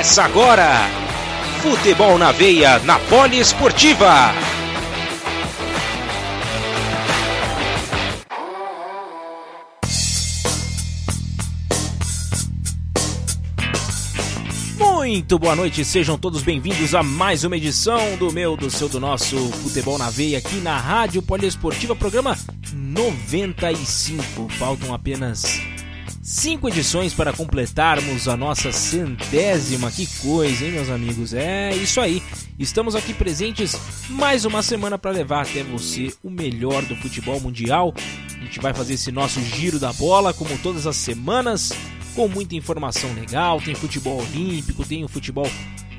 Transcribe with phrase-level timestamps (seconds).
[0.00, 0.88] Começa agora!
[1.60, 4.32] Futebol na veia, na Poliesportiva.
[14.78, 18.98] Muito boa noite, sejam todos bem-vindos a mais uma edição do meu, do seu, do
[18.98, 22.38] nosso Futebol na Veia aqui na Rádio Poliesportiva, programa
[22.72, 24.48] 95.
[24.48, 25.60] Faltam apenas
[26.32, 29.90] Cinco edições para completarmos a nossa centésima.
[29.90, 31.34] Que coisa, hein, meus amigos?
[31.34, 32.22] É isso aí.
[32.56, 33.76] Estamos aqui presentes
[34.08, 37.92] mais uma semana para levar até você o melhor do futebol mundial.
[38.36, 41.72] A gente vai fazer esse nosso giro da bola, como todas as semanas,
[42.14, 43.60] com muita informação legal.
[43.60, 45.50] Tem futebol olímpico, tem o futebol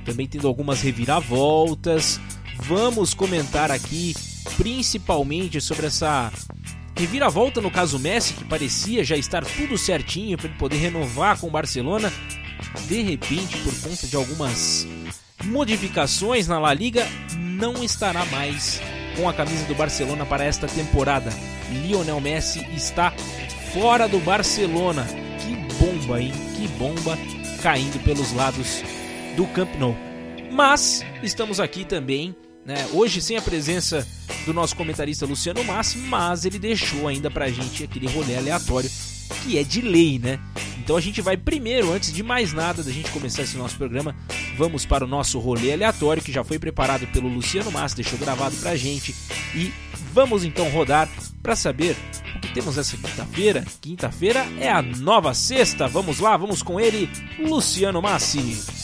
[0.06, 2.22] também tendo algumas reviravoltas.
[2.56, 4.16] Vamos comentar aqui
[4.56, 6.32] principalmente sobre essa
[6.96, 11.48] Reviravolta no caso Messi, que parecia já estar tudo certinho para ele poder renovar com
[11.48, 12.12] o Barcelona,
[12.88, 14.88] de repente, por conta de algumas
[15.44, 18.82] modificações na La Liga, não estará mais
[19.16, 21.32] com a camisa do Barcelona para esta temporada.
[21.70, 23.12] Lionel Messi está
[23.74, 25.08] fora do Barcelona.
[25.40, 26.32] Que bomba, hein?
[26.56, 27.18] Que bomba
[27.62, 28.84] caindo pelos lados
[29.36, 29.96] do Camp Nou.
[30.52, 32.88] Mas estamos aqui também né?
[32.94, 34.08] Hoje sem a presença
[34.46, 38.90] do nosso comentarista Luciano Massi, mas ele deixou ainda pra gente aquele rolê aleatório
[39.44, 40.40] que é de lei, né?
[40.78, 44.16] Então a gente vai primeiro, antes de mais nada, da gente começar esse nosso programa,
[44.58, 48.56] vamos para o nosso rolê aleatório que já foi preparado pelo Luciano Massi, deixou gravado
[48.58, 49.16] pra gente
[49.56, 49.72] e
[50.14, 51.10] vamos então rodar
[51.42, 51.96] para saber
[52.36, 53.66] o que temos essa quinta-feira.
[53.80, 55.88] Quinta-feira é a nova sexta.
[55.88, 58.81] Vamos lá, vamos com ele, Luciano Massi.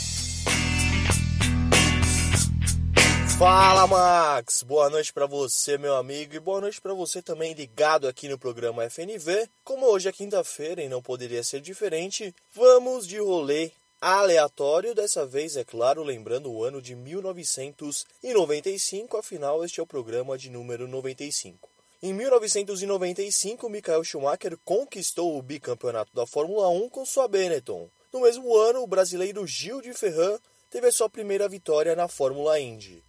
[3.37, 8.07] Fala Max, boa noite para você meu amigo e boa noite para você também ligado
[8.07, 9.47] aqui no programa FNV.
[9.63, 13.71] Como hoje é quinta-feira e não poderia ser diferente, vamos de rolê
[14.01, 20.35] aleatório, dessa vez é claro, lembrando o ano de 1995, afinal este é o programa
[20.35, 21.69] de número 95.
[22.01, 27.87] Em 1995, Michael Schumacher conquistou o bicampeonato da Fórmula 1 com sua Benetton.
[28.11, 30.39] No mesmo ano, o brasileiro Gil de Ferran
[30.71, 33.05] teve a sua primeira vitória na Fórmula Indy.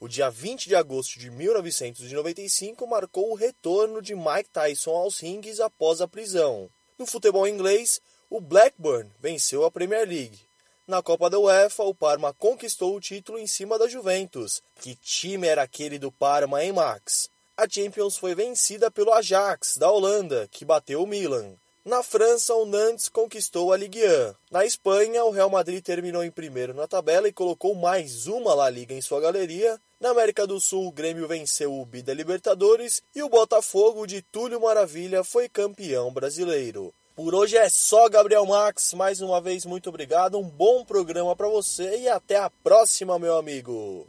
[0.00, 5.60] O dia 20 de agosto de 1995 marcou o retorno de Mike Tyson aos rings
[5.60, 6.68] após a prisão.
[6.98, 10.40] No futebol inglês, o Blackburn venceu a Premier League.
[10.86, 14.62] Na Copa da UEFA, o Parma conquistou o título em cima da Juventus.
[14.80, 17.30] Que time era aquele do Parma, hein, Max?
[17.56, 21.54] A Champions foi vencida pelo Ajax, da Holanda, que bateu o Milan.
[21.84, 24.34] Na França, o Nantes conquistou a Ligue 1.
[24.50, 28.70] Na Espanha, o Real Madrid terminou em primeiro na tabela e colocou mais uma La
[28.70, 29.78] Liga em sua galeria.
[30.00, 34.62] Na América do Sul, o Grêmio venceu o Bida Libertadores e o Botafogo de Túlio
[34.62, 36.90] Maravilha foi campeão brasileiro.
[37.14, 38.94] Por hoje é só, Gabriel Max.
[38.94, 40.38] Mais uma vez, muito obrigado.
[40.38, 44.06] Um bom programa para você e até a próxima, meu amigo.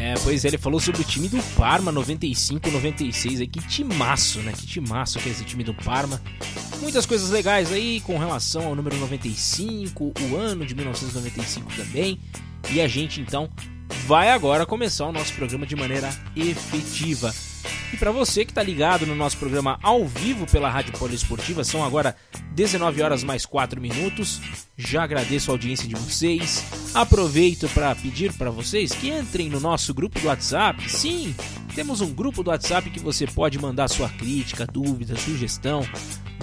[0.00, 4.40] É, pois é, ele falou sobre o time do Parma 95, 96 aí, que timaço,
[4.40, 4.50] né?
[4.50, 6.18] Que timaço que é esse time do Parma.
[6.80, 12.18] Muitas coisas legais aí com relação ao número 95, o ano de 1995 também.
[12.70, 13.50] E a gente então
[14.06, 17.34] vai agora começar o nosso programa de maneira efetiva.
[17.92, 21.84] E para você que está ligado no nosso programa ao vivo pela Rádio Poliesportiva, são
[21.84, 22.14] agora
[22.54, 24.40] 19 horas mais 4 minutos.
[24.76, 26.64] Já agradeço a audiência de vocês.
[26.94, 30.88] Aproveito para pedir para vocês que entrem no nosso grupo do WhatsApp.
[30.90, 31.34] Sim,
[31.74, 35.84] temos um grupo do WhatsApp que você pode mandar sua crítica, dúvida, sugestão.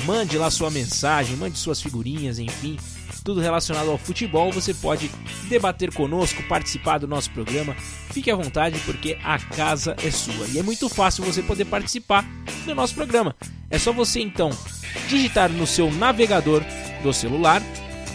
[0.05, 2.77] Mande lá sua mensagem, mande suas figurinhas, enfim
[3.27, 5.11] tudo relacionado ao futebol, você pode
[5.49, 7.75] debater conosco, participar do nosso programa.
[8.13, 10.47] Fique à vontade porque a casa é sua.
[10.47, 12.25] E é muito fácil você poder participar
[12.65, 13.35] do nosso programa.
[13.69, 14.49] É só você então
[15.09, 16.63] digitar no seu navegador
[17.03, 17.61] do celular.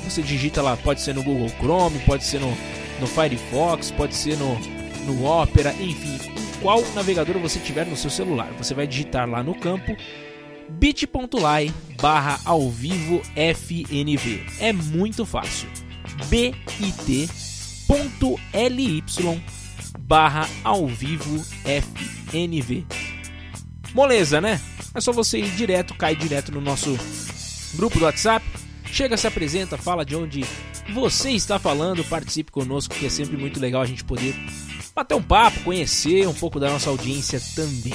[0.04, 2.56] Você digita lá, pode ser no Google Chrome, pode ser no,
[2.98, 4.58] no Firefox, pode ser no,
[5.04, 6.18] no Opera, enfim,
[6.62, 8.50] qual navegador você tiver no seu celular.
[8.56, 9.94] Você vai digitar lá no campo
[10.78, 14.44] bit.ly barra ao vivo FNV.
[14.58, 15.68] É muito fácil.
[16.28, 16.62] bit.ly
[20.00, 22.84] barra ao vivo FNV.
[23.94, 24.60] Moleza, né?
[24.94, 26.98] É só você ir direto, cai direto no nosso
[27.74, 28.44] grupo do WhatsApp.
[28.90, 30.44] Chega, se apresenta, fala de onde
[30.92, 34.34] você está falando, participe conosco, que é sempre muito legal a gente poder
[34.94, 37.94] bater um papo, conhecer um pouco da nossa audiência também.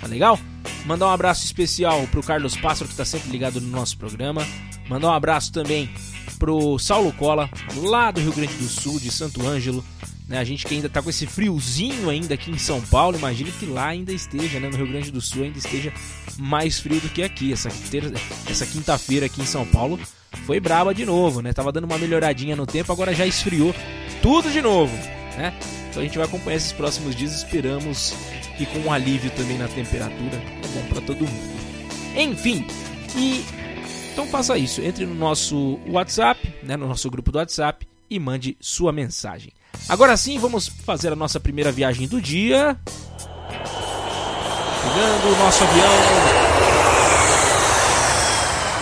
[0.00, 0.38] Tá legal?
[0.84, 4.46] Mandar um abraço especial pro Carlos Pássaro, que está sempre ligado no nosso programa.
[4.88, 5.90] Mandar um abraço também
[6.38, 9.84] pro Saulo Cola, lá do Rio Grande do Sul, de Santo Ângelo.
[10.26, 13.50] Né, a gente que ainda tá com esse friozinho ainda aqui em São Paulo, imagine
[13.50, 15.92] que lá ainda esteja, né, no Rio Grande do Sul ainda esteja
[16.38, 17.52] mais frio do que aqui.
[17.52, 17.68] Essa,
[18.48, 19.98] essa quinta-feira aqui em São Paulo
[20.46, 21.52] foi braba de novo, né?
[21.52, 23.74] Tava dando uma melhoradinha no tempo, agora já esfriou
[24.22, 24.94] tudo de novo,
[25.36, 25.52] né?
[25.90, 28.14] Então a gente vai acompanhar esses próximos dias, esperamos
[28.60, 31.60] que com um alívio também na temperatura, é bom para todo mundo.
[32.14, 32.66] Enfim,
[33.16, 33.42] e
[34.12, 38.58] então faça isso, entre no nosso WhatsApp, né, no nosso grupo do WhatsApp e mande
[38.60, 39.50] sua mensagem.
[39.88, 42.76] Agora sim, vamos fazer a nossa primeira viagem do dia.
[44.82, 46.49] Pegando o nosso avião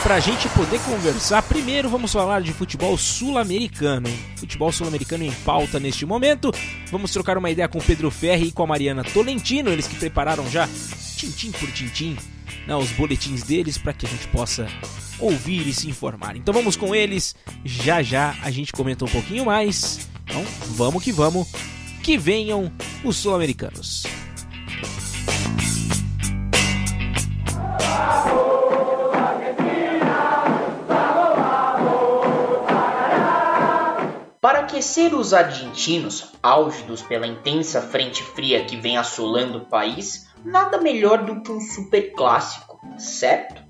[0.08, 4.08] para a gente poder conversar, primeiro vamos falar de futebol sul-americano.
[4.36, 6.50] Futebol sul-americano em pauta neste momento.
[6.90, 9.96] Vamos trocar uma ideia com o Pedro Ferri e com a Mariana Tolentino, eles que
[9.96, 10.66] prepararam já,
[11.14, 12.16] tintim por tintim,
[12.66, 14.66] né, os boletins deles para que a gente possa
[15.18, 16.36] ouvir e se informar.
[16.36, 20.08] Então vamos com eles, já já a gente comenta um pouquinho mais.
[20.24, 21.46] Então vamos que vamos,
[22.02, 22.72] que venham
[23.04, 24.06] os sul-americanos.
[34.78, 41.24] Aquecer os argentinos, álgidos pela intensa frente fria que vem assolando o país, nada melhor
[41.24, 43.60] do que um super clássico, certo?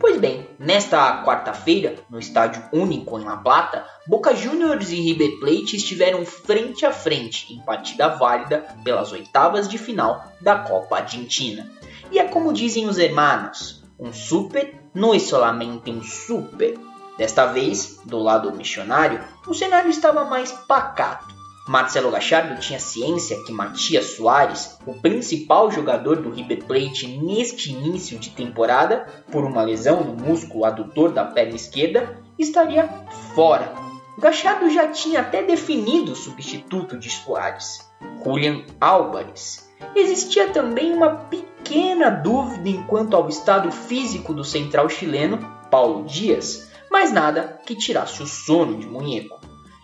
[0.00, 5.76] Pois bem, nesta quarta-feira, no estádio único em La Plata, Boca Juniors e River Plate
[5.76, 11.70] estiveram frente a frente em partida válida pelas oitavas de final da Copa Argentina.
[12.10, 16.78] E é como dizem os hermanos, um super não é solamente um super,
[17.16, 21.34] Desta vez, do lado missionário, o cenário estava mais pacato.
[21.66, 28.18] Marcelo Gachardo tinha ciência que Matias Soares, o principal jogador do River Plate neste início
[28.18, 32.88] de temporada, por uma lesão no músculo adutor da perna esquerda, estaria
[33.34, 33.72] fora.
[34.18, 37.90] Gachardo já tinha até definido o substituto de Soares,
[38.24, 39.68] Julian Álvares.
[39.94, 45.38] Existia também uma pequena dúvida enquanto ao estado físico do central chileno,
[45.70, 49.40] Paulo Dias, mas nada que tirasse o sono de Munheco.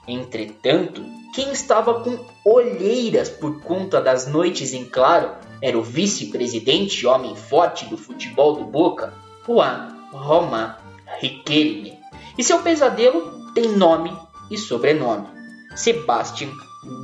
[0.07, 1.05] Entretanto,
[1.35, 7.87] quem estava com olheiras por conta das noites em claro era o vice-presidente homem forte
[7.87, 9.15] do futebol do Boca,
[9.47, 10.79] Juan Roma
[11.21, 11.99] Riquelme.
[12.37, 14.13] E seu pesadelo tem nome
[14.51, 15.27] e sobrenome:
[15.75, 16.51] Sebastian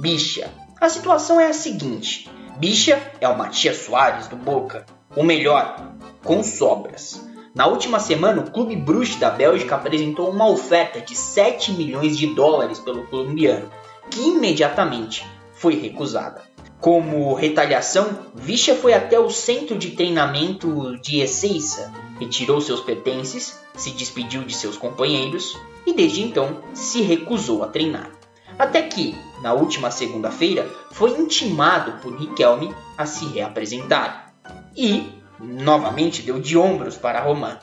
[0.00, 0.50] Bicha.
[0.80, 2.28] A situação é a seguinte:
[2.58, 4.84] Bicha é o Matias Soares do Boca,
[5.16, 7.27] o melhor, com sobras.
[7.58, 12.28] Na última semana, o Clube Bruges da Bélgica apresentou uma oferta de 7 milhões de
[12.28, 13.68] dólares pelo colombiano,
[14.08, 16.40] que imediatamente foi recusada.
[16.80, 23.90] Como retaliação, Vicha foi até o centro de treinamento de Ezeiza, retirou seus pertences, se
[23.90, 28.12] despediu de seus companheiros e desde então se recusou a treinar.
[28.56, 34.32] Até que, na última segunda-feira, foi intimado por Riquelme a se reapresentar.
[34.76, 37.58] E, novamente deu de ombros para Roman.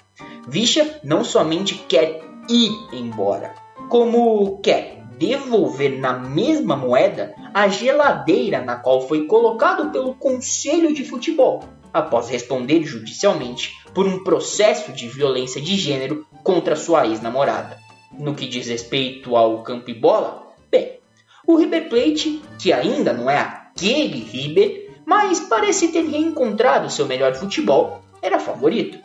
[0.47, 3.55] Visha não somente quer ir embora,
[3.89, 11.03] como quer devolver na mesma moeda a geladeira na qual foi colocado pelo Conselho de
[11.03, 11.63] Futebol,
[11.93, 17.77] após responder judicialmente por um processo de violência de gênero contra sua ex-namorada.
[18.11, 20.99] No que diz respeito ao campo e bola, bem,
[21.47, 27.35] o River Plate, que ainda não é aquele River, mas parece ter reencontrado seu melhor
[27.35, 28.97] futebol, era favorito.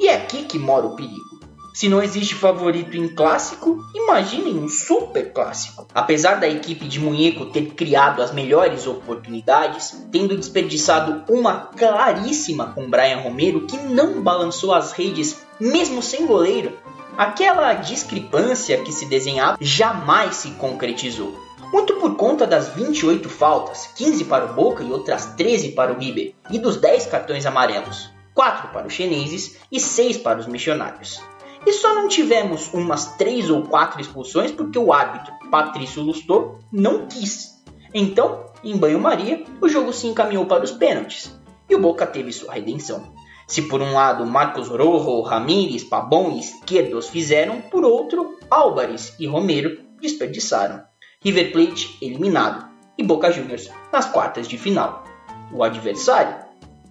[0.00, 1.34] E é aqui que mora o perigo.
[1.74, 5.88] Se não existe favorito em clássico, imaginem um super clássico.
[5.92, 12.88] Apesar da equipe de Munheco ter criado as melhores oportunidades, tendo desperdiçado uma claríssima com
[12.88, 16.78] Brian Romero que não balançou as redes mesmo sem goleiro,
[17.18, 21.34] aquela discrepância que se desenhava jamais se concretizou
[21.74, 25.98] muito por conta das 28 faltas, 15 para o Boca e outras 13 para o
[25.98, 31.20] River, e dos 10 cartões amarelos, 4 para os chineses e 6 para os missionários.
[31.66, 37.08] E só não tivemos umas 3 ou 4 expulsões porque o árbitro, Patrício Lustor, não
[37.08, 37.60] quis.
[37.92, 41.36] Então, em banho-maria, o jogo se encaminhou para os pênaltis,
[41.68, 43.12] e o Boca teve sua redenção.
[43.48, 49.26] Se por um lado Marcos Rojo, Ramírez, Pabon e Esquerdos fizeram, por outro, Álvares e
[49.26, 50.93] Romero desperdiçaram.
[51.24, 55.04] River Plate eliminado e Boca Juniors nas quartas de final.
[55.50, 56.36] O adversário,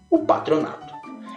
[0.10, 0.92] o Patronato.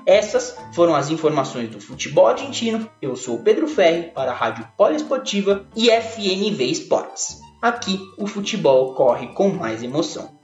[0.06, 2.88] Essas foram as informações do futebol argentino.
[3.02, 7.40] Eu sou o Pedro Ferri para a Rádio Poliesportiva e FNV Esportes.
[7.60, 10.34] Aqui o futebol corre com mais emoção.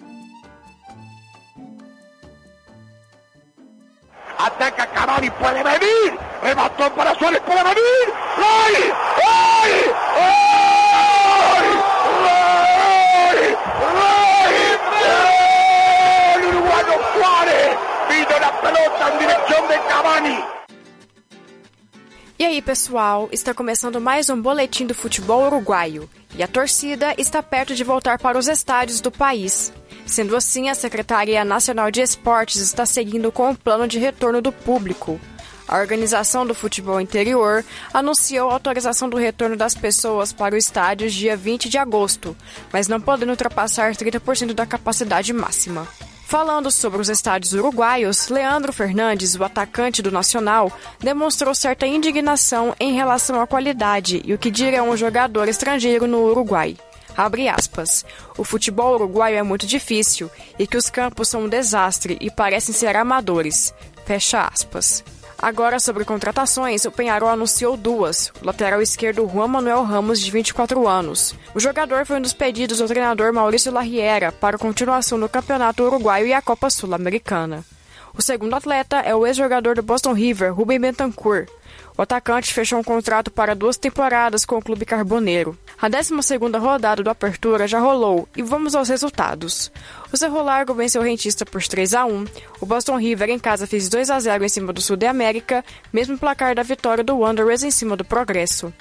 [4.36, 6.18] Ataca Cavani, pode venir.
[6.42, 8.06] Rematou para Suárez, pode venir.
[8.36, 8.92] ¡Gol!
[9.22, 9.94] ¡Gol!
[10.16, 10.61] ¡Gol!
[18.62, 20.44] Pelota en dirección de Cavani.
[22.38, 26.08] E aí, pessoal, está começando mais um boletim do futebol uruguaio.
[26.34, 29.72] E a torcida está perto de voltar para os estádios do país.
[30.06, 34.50] Sendo assim, a Secretaria Nacional de Esportes está seguindo com o plano de retorno do
[34.50, 35.20] público.
[35.68, 37.64] A Organização do Futebol Interior
[37.94, 42.36] anunciou a autorização do retorno das pessoas para o estádio dia 20 de agosto,
[42.72, 45.86] mas não podendo ultrapassar 30% da capacidade máxima.
[46.24, 52.94] Falando sobre os estádios uruguaios, Leandro Fernandes, o atacante do Nacional, demonstrou certa indignação em
[52.94, 56.76] relação à qualidade e o que dirá um jogador estrangeiro no Uruguai.
[57.16, 58.04] Abre aspas.
[58.38, 62.74] O futebol uruguaio é muito difícil e que os campos são um desastre e parecem
[62.74, 63.74] ser amadores.
[64.06, 65.04] Fecha aspas.
[65.42, 68.32] Agora, sobre contratações, o Penharol anunciou duas.
[68.40, 71.34] O lateral esquerdo Juan Manuel Ramos, de 24 anos.
[71.52, 75.82] O jogador foi um dos pedidos do treinador Maurício Larriera para a continuação do Campeonato
[75.82, 77.64] Uruguaio e a Copa Sul-Americana.
[78.16, 81.46] O segundo atleta é o ex-jogador do Boston River, Rubem Bentancur.
[81.96, 85.56] O atacante fechou um contrato para duas temporadas com o clube carboneiro.
[85.80, 86.14] A 12
[86.58, 89.70] rodada do Apertura já rolou e vamos aos resultados.
[90.12, 92.24] O Cerro Largo venceu o Rentista por 3 a 1.
[92.60, 95.64] O Boston River em casa fez 2 a 0 em cima do Sul de América,
[95.92, 98.72] mesmo placar da vitória do Wanderers em cima do Progresso.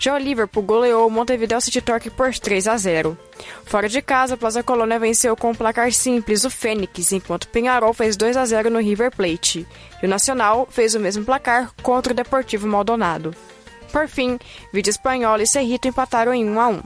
[0.00, 3.18] Já o Liverpool goleou o Montevideo City Torque por 3 a 0.
[3.66, 7.48] Fora de casa, a Plaza Colônia venceu com um placar simples o Fênix, enquanto o
[7.48, 9.66] Penharol fez 2 a 0 no River Plate.
[10.02, 13.34] E o Nacional fez o mesmo placar contra o Deportivo Maldonado.
[13.92, 14.38] Por fim,
[14.72, 16.82] Vídeo Espanhol e Cerrito empataram em 1 a 1.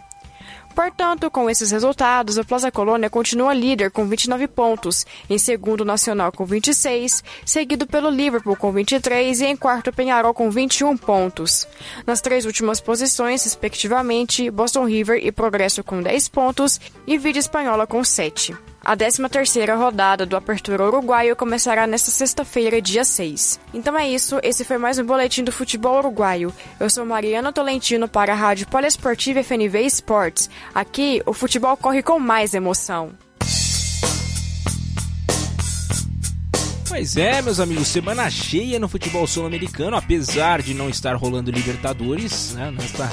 [0.75, 6.33] Portanto, com esses resultados, o Plaza Colônia continua líder com 29 pontos, em segundo Nacional
[6.33, 11.67] com 26, seguido pelo Liverpool com 23 e em quarto Penharol com 21 pontos.
[12.05, 17.87] Nas três últimas posições, respectivamente, Boston River e Progresso com 10 pontos e Vídeo Espanhola
[17.87, 18.74] com 7.
[18.85, 23.59] A 13ª rodada do Apertura Uruguaio começará nesta sexta-feira, dia 6.
[23.73, 26.53] Então é isso, esse foi mais um boletim do futebol uruguaio.
[26.79, 30.51] Eu sou Mariana Tolentino para a Rádio Poliesportiva FNV Esportes.
[30.75, 33.13] Aqui, o futebol corre com mais emoção.
[36.87, 42.53] Pois é, meus amigos, semana cheia no futebol sul-americano, apesar de não estar rolando Libertadores
[42.53, 43.11] né, nesta,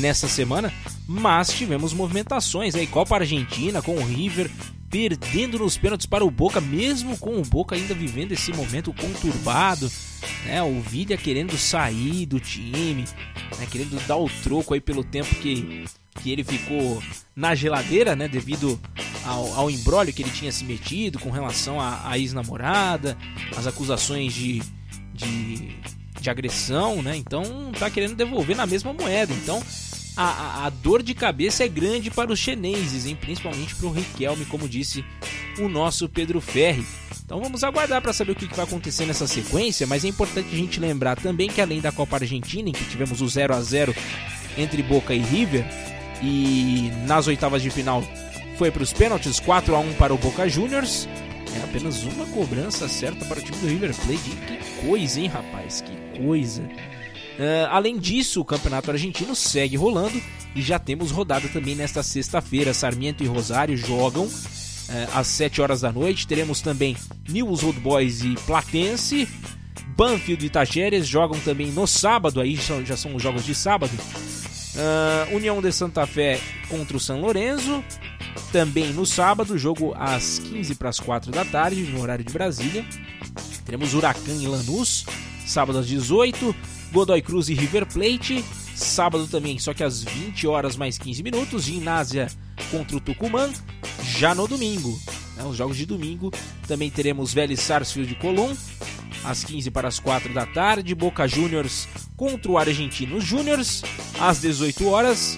[0.00, 0.72] nessa semana,
[1.06, 4.50] mas tivemos movimentações aí, Copa Argentina com o River
[4.94, 9.90] perdendo nos pênaltis para o Boca, mesmo com o Boca ainda vivendo esse momento conturbado,
[10.46, 10.62] né?
[10.62, 13.04] O Vidia querendo sair do time,
[13.58, 13.66] né?
[13.68, 15.84] querendo dar o troco aí pelo tempo que,
[16.22, 17.02] que ele ficou
[17.34, 18.28] na geladeira, né?
[18.28, 18.80] Devido
[19.24, 23.18] ao, ao embrólio que ele tinha se metido com relação à, ex-namorada,
[23.56, 24.62] as acusações de,
[25.12, 25.76] de,
[26.20, 27.16] de agressão, né?
[27.16, 29.34] Então tá querendo devolver na mesma moeda.
[29.42, 29.60] Então
[30.16, 33.16] a, a, dor de cabeça é grande para os chineses, hein?
[33.20, 35.04] principalmente para o Riquelme, como disse
[35.58, 36.86] o nosso Pedro Ferri.
[37.24, 40.48] Então vamos aguardar para saber o que, que vai acontecer nessa sequência, mas é importante
[40.52, 43.60] a gente lembrar também que além da Copa Argentina, em que tivemos o 0 a
[43.60, 43.94] 0
[44.56, 45.64] entre Boca e River,
[46.22, 48.02] e nas oitavas de final
[48.56, 51.08] foi para os pênaltis, 4 a 1 para o Boca Juniors.
[51.56, 54.30] É apenas uma cobrança certa para o time do River Plate.
[54.30, 55.80] Que coisa, hein, rapaz?
[55.80, 56.68] Que coisa.
[57.34, 60.20] Uh, além disso, o Campeonato Argentino segue rolando
[60.54, 62.72] e já temos rodada também nesta sexta-feira.
[62.72, 64.30] Sarmiento e Rosário jogam uh,
[65.12, 66.26] às 7 horas da noite.
[66.26, 66.96] Teremos também
[67.28, 69.28] News Old Boys e Platense.
[69.96, 73.92] Banfield e Tajeres jogam também no sábado, aí já, são os jogos de sábado.
[74.74, 77.82] Uh, União de Santa Fé contra o São Lourenço.
[78.50, 82.84] Também no sábado, jogo às 15 para as 4 da tarde, no horário de Brasília.
[83.64, 85.06] Teremos Huracan e Lanús,
[85.46, 86.54] sábado às 18.
[86.94, 88.44] Godoy Cruz e River Plate.
[88.76, 91.64] Sábado também, só que às 20 horas mais 15 minutos.
[91.64, 92.28] Ginásia
[92.70, 93.50] contra o Tucumã.
[94.16, 94.96] Já no domingo,
[95.36, 96.30] né, os jogos de domingo,
[96.68, 98.54] também teremos Vélez Sarsfield de Colón.
[99.24, 100.94] Às 15 para as 4 da tarde.
[100.94, 103.82] Boca Juniors contra o Argentinos Júniors.
[104.20, 105.36] Às 18 horas.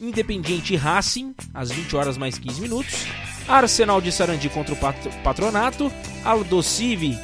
[0.00, 3.06] Independiente Racing, às 20 horas mais 15 minutos.
[3.46, 4.78] Arsenal de Sarandi contra o
[5.22, 5.90] Patronato.
[6.24, 7.16] Aldocive.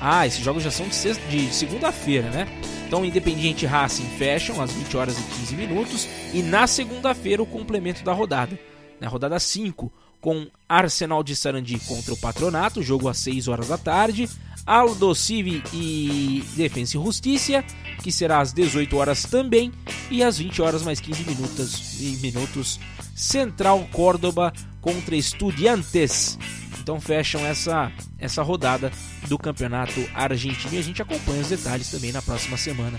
[0.00, 2.46] Ah, esses jogos já são de, de segunda-feira, né?
[2.86, 6.08] Então, Independiente Racing fecham às 20 horas e 15 minutos.
[6.32, 8.58] E na segunda-feira, o complemento da rodada.
[9.00, 13.76] Na rodada 5, com Arsenal de Sarandi contra o Patronato, jogo às 6 horas da
[13.76, 14.28] tarde.
[14.64, 17.64] Aldo Civi e Defensa e Justiça,
[18.02, 19.72] que será às 18 horas também.
[20.10, 22.80] E às 20 horas mais 15 minutos, minutos
[23.14, 26.38] Central Córdoba contra Estudiantes.
[26.86, 28.92] Então fecham essa, essa rodada
[29.26, 32.96] do campeonato argentino e a gente acompanha os detalhes também na próxima semana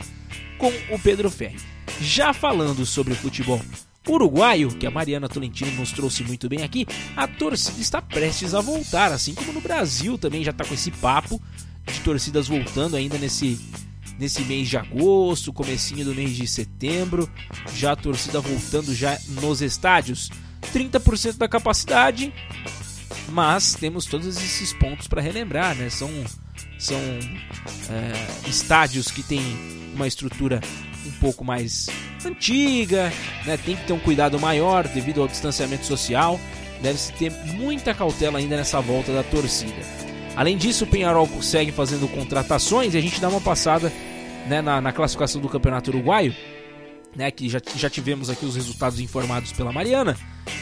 [0.58, 1.56] com o Pedro Ferri.
[2.02, 3.62] Já falando sobre futebol
[4.06, 8.60] uruguaio, que a Mariana Tolentino nos trouxe muito bem aqui, a torcida está prestes a
[8.60, 11.42] voltar, assim como no Brasil também já está com esse papo
[11.86, 13.58] de torcidas voltando ainda nesse
[14.20, 17.30] nesse mês de agosto, comecinho do mês de setembro,
[17.74, 20.30] já a torcida voltando já nos estádios.
[20.74, 22.34] 30% da capacidade,
[23.30, 25.90] mas temos todos esses pontos para relembrar, né?
[25.90, 26.10] São,
[26.78, 29.42] são é, estádios que têm
[29.94, 30.62] uma estrutura
[31.06, 31.88] um pouco mais
[32.26, 33.12] antiga,
[33.46, 33.58] né?
[33.58, 36.40] Tem que ter um cuidado maior devido ao distanciamento social.
[36.82, 39.82] Deve-se ter muita cautela ainda nessa volta da torcida.
[40.36, 43.92] Além disso, o Penharol segue fazendo contratações e a gente dá uma passada
[44.48, 46.36] né, na, na, classificação do Campeonato Uruguaio,
[47.16, 50.16] né, que já, já tivemos aqui os resultados informados pela Mariana,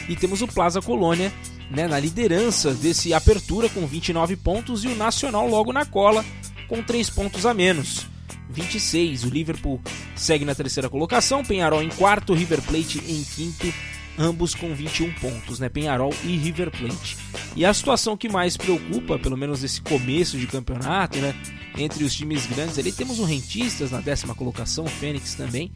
[0.08, 1.30] e temos o Plaza Colônia
[1.70, 6.24] né, na liderança desse apertura com 29 pontos e o Nacional logo na cola
[6.68, 8.06] com 3 pontos a menos.
[8.48, 9.24] 26.
[9.24, 9.80] O Liverpool
[10.14, 13.72] segue na terceira colocação, Penharol em quarto, River Plate em quinto,
[14.18, 15.68] ambos com 21 pontos, né?
[15.68, 17.16] Penharol e River Plate.
[17.54, 21.34] E a situação que mais preocupa, pelo menos nesse começo de campeonato, né?
[21.76, 25.70] Entre os times grandes ali, temos o Rentistas na décima colocação, o Fênix também,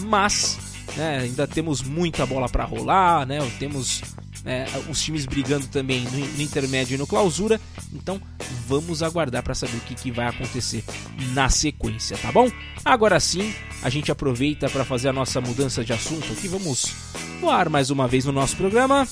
[0.00, 0.58] mas
[0.96, 3.38] né, ainda temos muita bola para rolar, né?
[3.58, 4.02] Temos
[4.44, 7.60] é, os times brigando também no, no, intermédio e no clausura.
[7.92, 8.20] Então
[8.66, 10.84] vamos aguardar para saber o que, que vai acontecer
[11.32, 12.50] na sequência, tá bom?
[12.84, 16.48] Agora sim, a gente aproveita para fazer a nossa mudança de assunto aqui.
[16.48, 16.86] Vamos
[17.40, 19.06] no ar mais uma vez no nosso programa.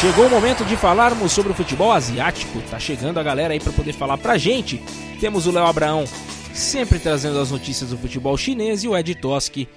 [0.00, 2.60] Chegou o momento de falarmos sobre o futebol asiático.
[2.68, 4.82] Tá chegando a galera aí para poder falar pra gente.
[5.20, 6.04] Temos o Léo Abraão
[6.54, 9.68] sempre trazendo as notícias do futebol chinês e o Ed Toski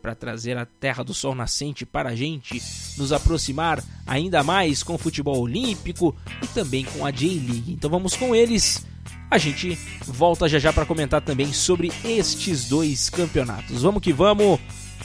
[0.00, 2.60] para trazer a Terra do Sol Nascente para a gente,
[2.98, 7.72] nos aproximar ainda mais com o futebol olímpico e também com a J-League.
[7.72, 8.84] Então vamos com eles.
[9.30, 13.82] A gente volta já já para comentar também sobre estes dois campeonatos.
[13.82, 14.58] Vamos que vamos,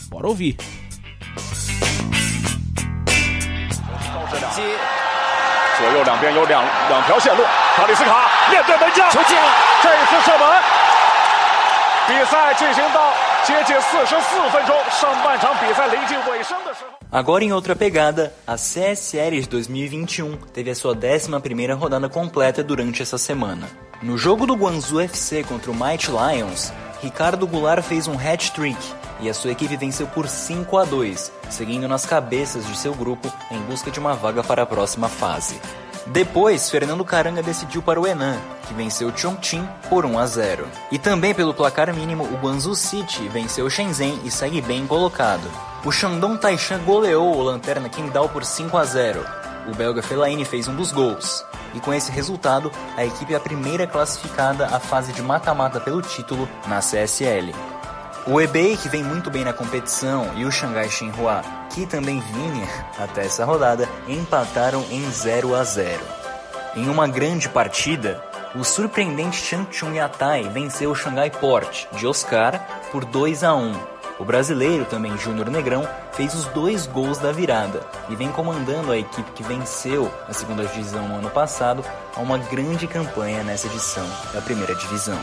[0.10, 0.58] bora ouvir.
[12.07, 13.13] 比赛进行到
[13.45, 16.99] 接近四十四分钟，上半场比赛临近尾声的时候。
[17.11, 23.19] Agora em outra pegada, a CSL de 2021 teve a sua 11ª rodada completa durante essa
[23.19, 23.69] semana.
[24.03, 26.73] No jogo do Guangzhou FC contra o Might Lions,
[27.03, 28.79] Ricardo Goulart fez um hat-trick
[29.21, 33.31] e a sua equipe venceu por 5 a 2, seguindo nas cabeças de seu grupo
[33.51, 35.61] em busca de uma vaga para a próxima fase.
[36.10, 40.68] Depois, Fernando Caranga decidiu para o Enan, que venceu Chongqing por 1 a 0.
[40.92, 45.50] E também pelo placar mínimo, o Guangzhou City venceu Shenzhen e segue bem colocado.
[45.84, 49.26] O Shandong Taishan goleou o Lanterna Qingdao por 5 a 0.
[49.68, 51.46] O belga Fellaini fez um dos gols.
[51.74, 56.02] E com esse resultado, a equipe é a primeira classificada à fase de mata-mata pelo
[56.02, 57.54] título na CSL.
[58.30, 61.42] O eBay, que vem muito bem na competição, e o Shanghai Shenhua,
[61.74, 62.68] que também vinha
[63.00, 66.04] até essa rodada, empataram em 0 a 0.
[66.76, 68.22] Em uma grande partida,
[68.54, 72.60] o surpreendente Changchun Yatai venceu o Shanghai Port de Oscar
[72.92, 73.74] por 2 a 1.
[74.20, 78.98] O brasileiro, também Júnior Negrão, fez os dois gols da virada e vem comandando a
[78.98, 81.82] equipe que venceu a segunda divisão no ano passado
[82.14, 85.18] a uma grande campanha nessa edição da primeira divisão.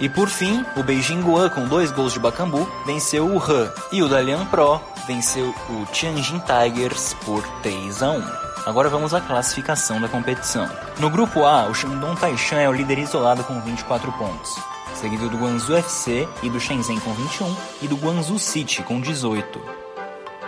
[0.00, 3.70] E por fim, o Beijing Guan, com dois gols de Bacambu, venceu o Han.
[3.92, 8.22] E o Dalian Pro venceu o Tianjin Tigers por 3 a 1.
[8.64, 10.66] Agora vamos à classificação da competição.
[10.98, 14.54] No grupo A, o Shandong Taishan é o líder isolado com 24 pontos,
[14.94, 19.60] seguido do Guangzhou FC e do Shenzhen com 21 e do Guangzhou City com 18.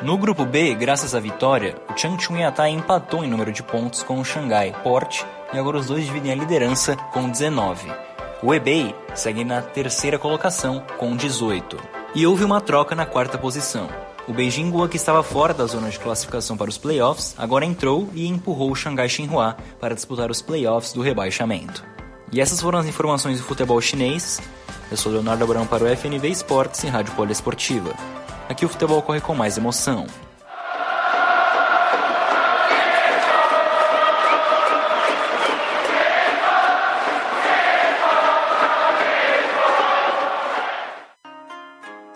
[0.03, 4.19] No grupo B, graças à vitória, o Changchun Yatai empatou em número de pontos com
[4.19, 8.12] o Xangai Port e agora os dois dividem a liderança com 19.
[8.45, 11.77] O eBay segue na terceira colocação com 18.
[12.13, 13.89] E houve uma troca na quarta posição.
[14.27, 18.09] O Beijing Guo, que estava fora da zona de classificação para os playoffs, agora entrou
[18.13, 21.85] e empurrou o Xangai Xinhua para disputar os playoffs do rebaixamento.
[22.33, 24.41] E essas foram as informações do futebol chinês.
[24.91, 27.95] Eu sou Leonardo Abrão para o FNV Esportes e Rádio Poliesportiva.
[28.49, 30.05] Aqui o futebol corre com mais emoção.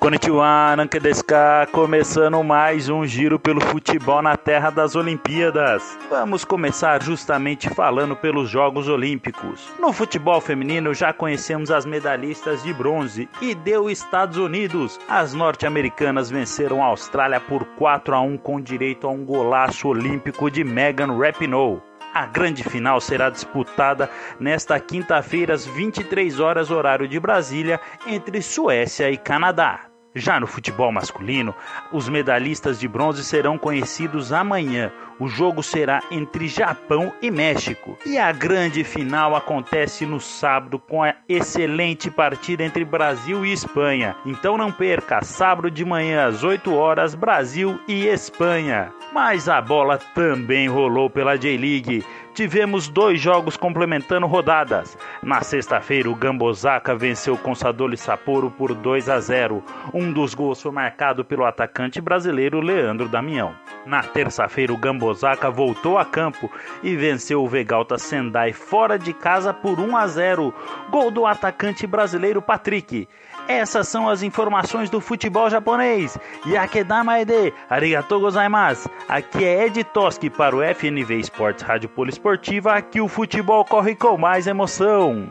[0.06, 5.98] Konnichiwa, Nankedeska, começando mais um giro pelo futebol na terra das Olimpíadas.
[6.08, 9.68] Vamos começar justamente falando pelos Jogos Olímpicos.
[9.80, 14.96] No futebol feminino já conhecemos as medalhistas de bronze e deu Estados Unidos.
[15.08, 20.48] As norte-americanas venceram a Austrália por 4 a 1 com direito a um golaço olímpico
[20.48, 21.82] de Megan Rapinoe.
[22.14, 29.10] A grande final será disputada nesta quinta-feira às 23 horas horário de Brasília entre Suécia
[29.10, 29.85] e Canadá.
[30.18, 31.54] Já no futebol masculino,
[31.92, 34.90] os medalhistas de bronze serão conhecidos amanhã.
[35.18, 37.96] O jogo será entre Japão e México.
[38.04, 44.14] E a grande final acontece no sábado com a excelente partida entre Brasil e Espanha.
[44.26, 48.92] Então não perca, sábado de manhã às 8 horas, Brasil e Espanha.
[49.12, 52.04] Mas a bola também rolou pela J-League
[52.36, 54.96] tivemos dois jogos complementando rodadas.
[55.22, 59.64] Na sexta-feira, o Gambosaka venceu o Consadole Sapporo por 2 a 0.
[59.94, 63.54] Um dos gols foi marcado pelo atacante brasileiro Leandro Damião.
[63.86, 64.76] Na terça-feira, o
[65.06, 66.50] Gambosaka voltou a campo
[66.82, 70.54] e venceu o Vegalta Sendai fora de casa por 1 a 0.
[70.90, 73.08] Gol do atacante brasileiro Patrick.
[73.46, 76.18] Essas são as informações do futebol japonês.
[76.44, 78.90] Yakedamaede, arigatou gozaimasu.
[79.08, 84.18] Aqui é Ed Toski para o FNV Esportes Rádio Poliesportiva, aqui o futebol corre com
[84.18, 85.28] mais emoção.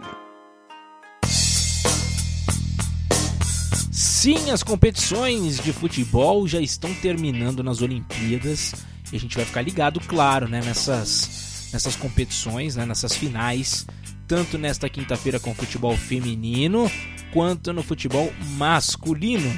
[3.92, 8.74] Sim, as competições de futebol já estão terminando nas Olimpíadas
[9.16, 13.86] a gente vai ficar ligado, claro, né, nessas, nessas competições, né, nessas finais,
[14.28, 16.90] tanto nesta quinta-feira com o futebol feminino
[17.32, 19.50] quanto no futebol masculino.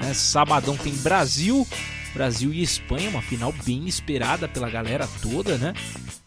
[0.00, 0.12] Né?
[0.12, 1.66] Sabadão tem Brasil,
[2.12, 5.72] Brasil e Espanha, uma final bem esperada pela galera toda, né?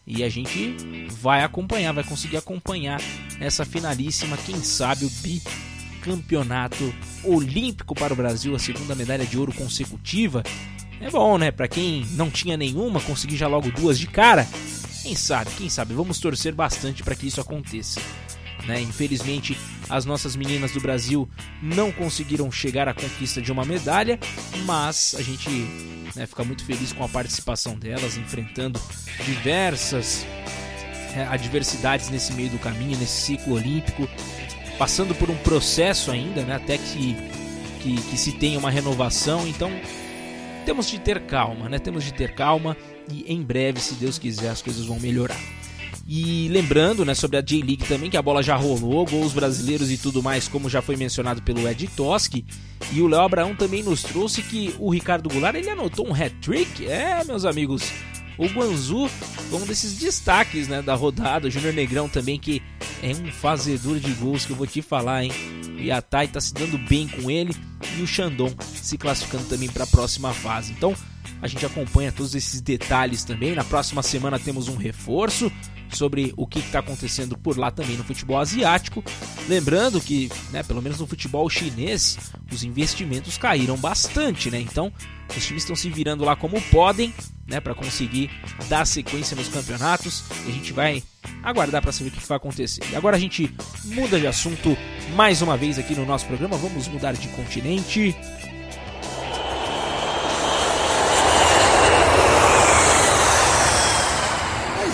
[0.06, 0.74] E a gente
[1.20, 3.00] vai acompanhar, vai conseguir acompanhar
[3.40, 9.52] essa finalíssima, quem sabe o bicampeonato olímpico para o Brasil, a segunda medalha de ouro
[9.52, 10.42] consecutiva.
[11.00, 11.50] É bom, né?
[11.50, 14.46] Para quem não tinha nenhuma, conseguir já logo duas de cara.
[15.02, 18.00] Quem sabe, quem sabe, vamos torcer bastante para que isso aconteça.
[18.66, 18.80] Né?
[18.80, 19.56] Infelizmente,
[19.88, 21.28] as nossas meninas do Brasil
[21.62, 24.18] não conseguiram chegar à conquista de uma medalha,
[24.64, 25.48] mas a gente
[26.16, 28.80] né, fica muito feliz com a participação delas, enfrentando
[29.24, 30.26] diversas
[31.14, 34.08] é, adversidades nesse meio do caminho, nesse ciclo olímpico,
[34.76, 37.16] passando por um processo ainda, né, até que,
[37.80, 39.46] que, que se tenha uma renovação.
[39.46, 39.70] Então,
[40.66, 41.78] temos de ter calma, né?
[41.78, 42.76] Temos de ter calma
[43.10, 45.38] e em breve, se Deus quiser, as coisas vão melhorar.
[46.08, 49.96] E lembrando, né, sobre a J-League também, que a bola já rolou, gols brasileiros e
[49.96, 52.44] tudo mais, como já foi mencionado pelo Ed Toski.
[52.92, 56.86] E o Léo Abraão também nos trouxe que o Ricardo Goulart, ele anotou um hat-trick.
[56.86, 57.90] É, meus amigos,
[58.38, 61.48] o Guanzu foi um desses destaques, né, da rodada.
[61.48, 62.62] O Júnior Negrão também, que
[63.02, 65.32] é um fazedor de gols que eu vou te falar, hein.
[65.86, 67.54] Yatai tá se dando bem com ele
[67.96, 70.72] e o Xandon se classificando também para a próxima fase.
[70.72, 70.94] Então,
[71.40, 73.54] a gente acompanha todos esses detalhes também.
[73.54, 75.50] Na próxima semana temos um reforço
[75.90, 79.02] sobre o que está acontecendo por lá também no futebol asiático.
[79.48, 82.18] Lembrando que, né, pelo menos no futebol chinês,
[82.52, 84.60] os investimentos caíram bastante, né?
[84.60, 84.92] Então,
[85.36, 87.12] os times estão se virando lá como podem,
[87.46, 88.30] né, para conseguir
[88.68, 90.24] dar sequência nos campeonatos.
[90.46, 91.02] E a gente vai
[91.42, 92.82] aguardar para saber o que vai acontecer.
[92.90, 93.52] E agora a gente
[93.84, 94.76] muda de assunto
[95.14, 96.56] mais uma vez aqui no nosso programa.
[96.56, 98.14] Vamos mudar de continente.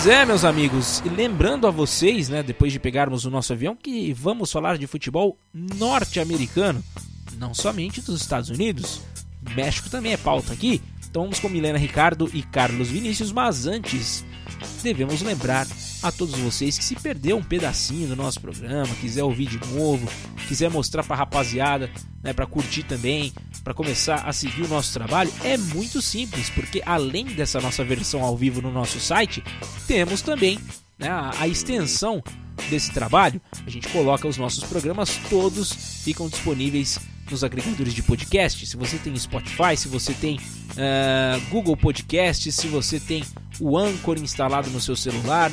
[0.04, 3.76] Pois é, meus amigos, e lembrando a vocês, né, depois de pegarmos o nosso avião,
[3.76, 6.82] que vamos falar de futebol norte-americano,
[7.38, 9.00] não somente dos Estados Unidos.
[9.54, 10.82] México também é pauta aqui.
[11.08, 14.24] Então vamos com Milena Ricardo e Carlos Vinícius, mas antes
[14.82, 15.68] devemos lembrar
[16.02, 20.08] a todos vocês que se perdeu um pedacinho do nosso programa, quiser ouvir de novo,
[20.48, 21.88] quiser mostrar para rapaziada,
[22.24, 23.32] né, para curtir também,
[23.62, 28.22] para começar a seguir o nosso trabalho, é muito simples, porque além dessa nossa versão
[28.22, 29.42] ao vivo no nosso site,
[29.86, 30.58] temos também
[30.98, 32.22] né, a, a extensão
[32.68, 33.40] desse trabalho.
[33.66, 35.72] A gente coloca os nossos programas todos
[36.02, 36.98] ficam disponíveis
[37.30, 38.66] nos agregadores de podcast.
[38.66, 43.24] Se você tem Spotify, se você tem uh, Google Podcast, se você tem
[43.60, 45.50] o Anchor instalado no seu celular,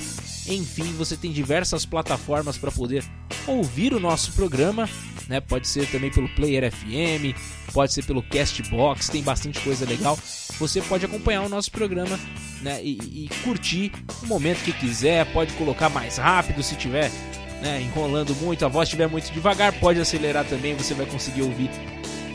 [0.47, 3.03] enfim, você tem diversas plataformas para poder
[3.45, 4.89] ouvir o nosso programa.
[5.27, 5.39] Né?
[5.39, 7.37] Pode ser também pelo Player FM,
[7.71, 10.17] pode ser pelo Castbox, tem bastante coisa legal.
[10.57, 12.19] Você pode acompanhar o nosso programa
[12.61, 12.83] né?
[12.83, 13.91] e, e curtir
[14.23, 15.31] o momento que quiser.
[15.31, 17.11] Pode colocar mais rápido se tiver
[17.61, 21.69] né, enrolando muito, a voz estiver muito devagar, pode acelerar também, você vai conseguir ouvir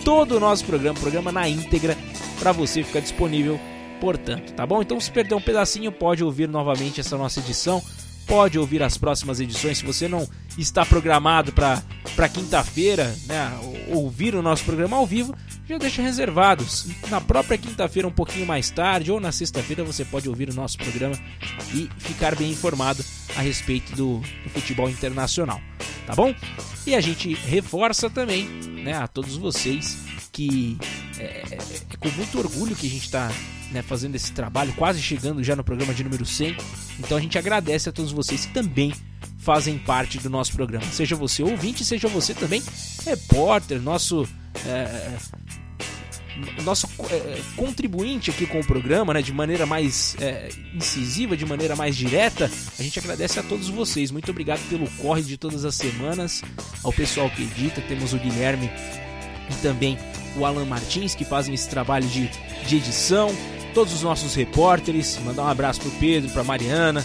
[0.04, 1.96] todo o nosso programa, programa na íntegra,
[2.38, 3.58] para você ficar disponível,
[4.00, 4.82] portanto, tá bom?
[4.82, 7.82] Então, se perder um pedacinho, pode ouvir novamente essa nossa edição,
[8.26, 13.50] pode ouvir as próximas edições, se você não está programado para quinta-feira, né,
[13.88, 15.34] ouvir o nosso programa ao vivo,
[15.68, 16.86] já deixa reservados.
[17.08, 20.76] Na própria quinta-feira, um pouquinho mais tarde, ou na sexta-feira, você pode ouvir o nosso
[20.78, 21.18] programa
[21.74, 23.04] e ficar bem informado
[23.36, 25.60] a respeito do, do futebol internacional,
[26.06, 26.34] tá bom?
[26.86, 28.46] E a gente reforça também
[28.84, 29.98] né, a todos vocês
[30.30, 30.76] que
[31.18, 31.58] é, é,
[31.90, 33.30] é com muito orgulho que a gente está
[33.74, 36.56] né, fazendo esse trabalho, quase chegando já no programa de número 100.
[37.00, 38.94] Então a gente agradece a todos vocês que também
[39.38, 40.86] fazem parte do nosso programa.
[40.86, 42.62] Seja você ouvinte, seja você também
[43.04, 44.26] repórter, nosso
[44.64, 45.16] é,
[46.62, 51.76] nosso é, contribuinte aqui com o programa, né, de maneira mais é, incisiva, de maneira
[51.76, 54.10] mais direta, a gente agradece a todos vocês.
[54.10, 56.42] Muito obrigado pelo corre de todas as semanas,
[56.82, 58.70] ao pessoal que edita, temos o Guilherme
[59.50, 59.98] e também
[60.36, 62.30] o Alan Martins que fazem esse trabalho de,
[62.66, 63.28] de edição,
[63.74, 67.04] todos os nossos repórteres, mandar um abraço pro Pedro, pra Mariana,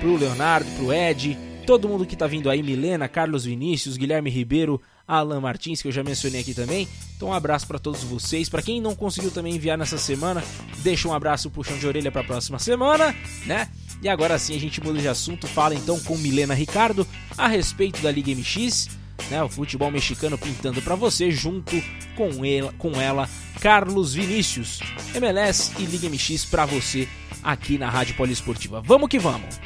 [0.00, 4.80] pro Leonardo, pro Ed, todo mundo que tá vindo aí, Milena, Carlos Vinícius, Guilherme Ribeiro,
[5.06, 6.88] Alan Martins, que eu já mencionei aqui também.
[7.14, 8.48] Então um abraço para todos vocês.
[8.48, 10.42] Para quem não conseguiu também enviar nessa semana,
[10.78, 13.68] deixa um abraço, puxão de orelha para próxima semana, né?
[14.02, 18.00] E agora sim a gente muda de assunto, fala então com Milena Ricardo a respeito
[18.00, 18.88] da Liga MX,
[19.30, 19.42] né?
[19.42, 21.82] O futebol mexicano pintando para você junto
[22.16, 23.28] com ela, com ela,
[23.60, 24.80] Carlos Vinícius.
[25.14, 27.08] MLS e Liga MX para você
[27.42, 28.80] aqui na Rádio Poliesportiva.
[28.80, 29.60] Vamos que vamos.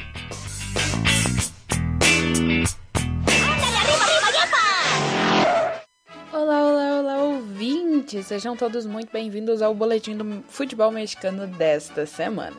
[8.11, 8.23] gente!
[8.25, 12.57] Sejam todos muito bem-vindos ao boletim do futebol mexicano desta semana.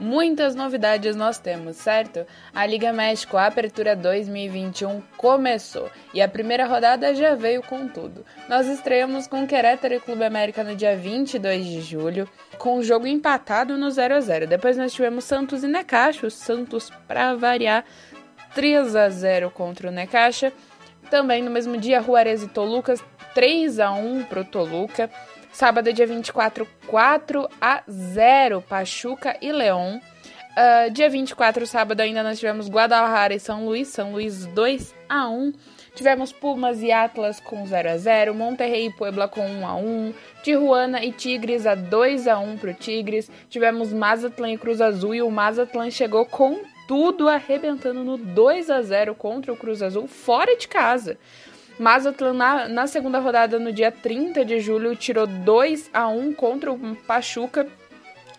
[0.00, 2.26] Muitas novidades nós temos, certo?
[2.54, 8.24] A Liga México a Apertura 2021 começou e a primeira rodada já veio com tudo.
[8.48, 13.06] Nós estreamos com Querétaro e Clube América no dia 22 de julho, com o jogo
[13.06, 14.46] empatado no 0 a 0.
[14.46, 17.84] Depois nós tivemos Santos e Necaxa, o Santos para variar
[18.54, 20.50] 3 a 0 contra o Necaxa.
[21.10, 22.94] Também no mesmo dia, Juarez e Toluca
[23.34, 25.10] 3 a 1 pro Toluca.
[25.52, 30.00] Sábado, dia 24, 4 a 0 Pachuca e Leão.
[30.50, 33.88] Uh, dia 24, sábado, ainda nós tivemos Guadalajara e São Luís.
[33.88, 35.52] São Luís 2 a 1
[35.94, 40.14] Tivemos Pumas e Atlas com 0 a 0 Monterrey e Puebla com 1 a 1
[40.42, 43.30] Tijuana e Tigres a 2 a 1 pro Tigres.
[43.48, 48.82] Tivemos Mazatlan e Cruz Azul e o Mazatlan chegou com tudo arrebentando no 2 a
[48.82, 51.18] 0 contra o Cruz Azul fora de casa.
[51.80, 56.70] Mazatlan, na, na segunda rodada, no dia 30 de julho, tirou 2 a 1 contra
[56.70, 57.66] o Pachuca.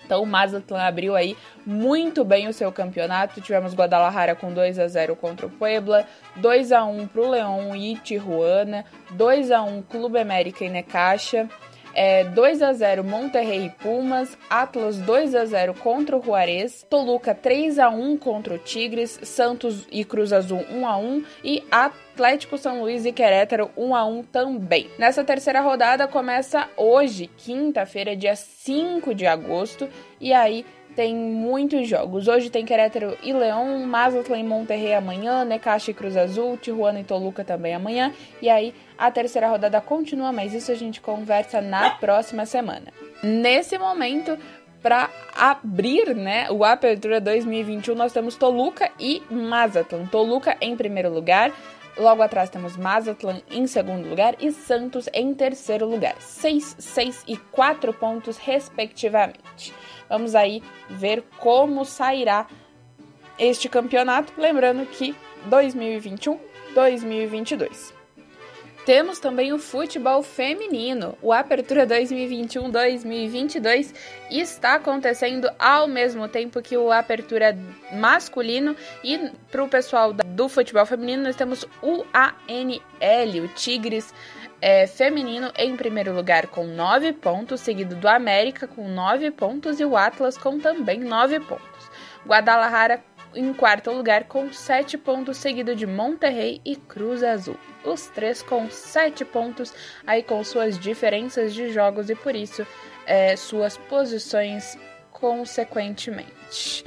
[0.06, 3.41] Então o Mazatlan abriu aí muito bem o seu campeonato.
[3.41, 7.75] Tivemos Guadalajara com 2 a 0 contra o Puebla, 2 a 1 para o Leão
[7.75, 11.49] e Tijuana, 2 a 1 Clube América e Necaxa.
[11.93, 17.34] É, 2 a 0 Monterrey e Pumas, Atlas 2 a 0 contra o Juarez, Toluca
[17.34, 22.58] 3 a 1 contra o Tigres, Santos e Cruz Azul 1 a 1 e Atlético
[22.58, 24.89] São Luís e Querétaro 1 a 1 também.
[24.97, 32.27] Nessa terceira rodada começa hoje, quinta-feira, dia 5 de agosto, e aí tem muitos jogos.
[32.27, 37.04] Hoje tem Querétaro e Leão, Mazatlan e Monterrey amanhã, Necaxa e Cruz Azul, Tijuana e
[37.04, 38.13] Toluca também amanhã.
[38.41, 42.93] E aí a terceira rodada continua, mas isso a gente conversa na próxima semana.
[43.23, 44.38] Nesse momento,
[44.82, 50.06] para abrir, né, o Apertura 2021, nós temos Toluca e Mazatlan.
[50.08, 51.51] Toluca em primeiro lugar,
[51.97, 56.15] Logo atrás temos Mazatlan em segundo lugar e Santos em terceiro lugar.
[56.19, 59.73] 6, 6 e 4 pontos, respectivamente.
[60.12, 62.45] Vamos aí ver como sairá
[63.39, 64.34] este campeonato.
[64.38, 66.38] Lembrando que 2021,
[66.76, 67.93] 2022.
[68.86, 71.17] Temos também o futebol feminino.
[71.21, 73.93] O Apertura 2021-2022
[74.30, 77.58] está acontecendo ao mesmo tempo que o Apertura
[77.93, 78.76] masculino.
[79.02, 84.13] E para o pessoal do futebol feminino, nós temos o ANL, o Tigres
[84.62, 89.86] é, feminino, em primeiro lugar com 9 pontos, seguido do América com 9 pontos e
[89.86, 91.89] o Atlas com também 9 pontos.
[92.26, 97.58] Guadalajara em quarto lugar com 7 pontos, seguido de Monterrey e Cruz Azul.
[97.84, 99.74] Os três com 7 pontos,
[100.06, 102.65] aí com suas diferenças de jogos e por isso
[103.06, 104.78] é, suas posições
[105.12, 106.84] consequentemente.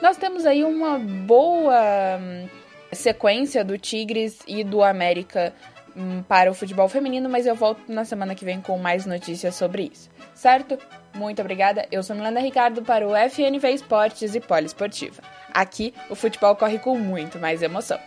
[0.00, 2.48] Nós temos aí uma boa hum,
[2.92, 5.52] sequência do Tigres e do América
[6.28, 9.90] para o futebol feminino, mas eu volto na semana que vem com mais notícias sobre
[9.92, 10.78] isso, certo?
[11.14, 11.86] Muito obrigada.
[11.90, 15.22] Eu sou Milena Ricardo para o FNV Esportes e Poliesportiva.
[15.52, 17.98] Aqui, o futebol corre com muito mais emoção.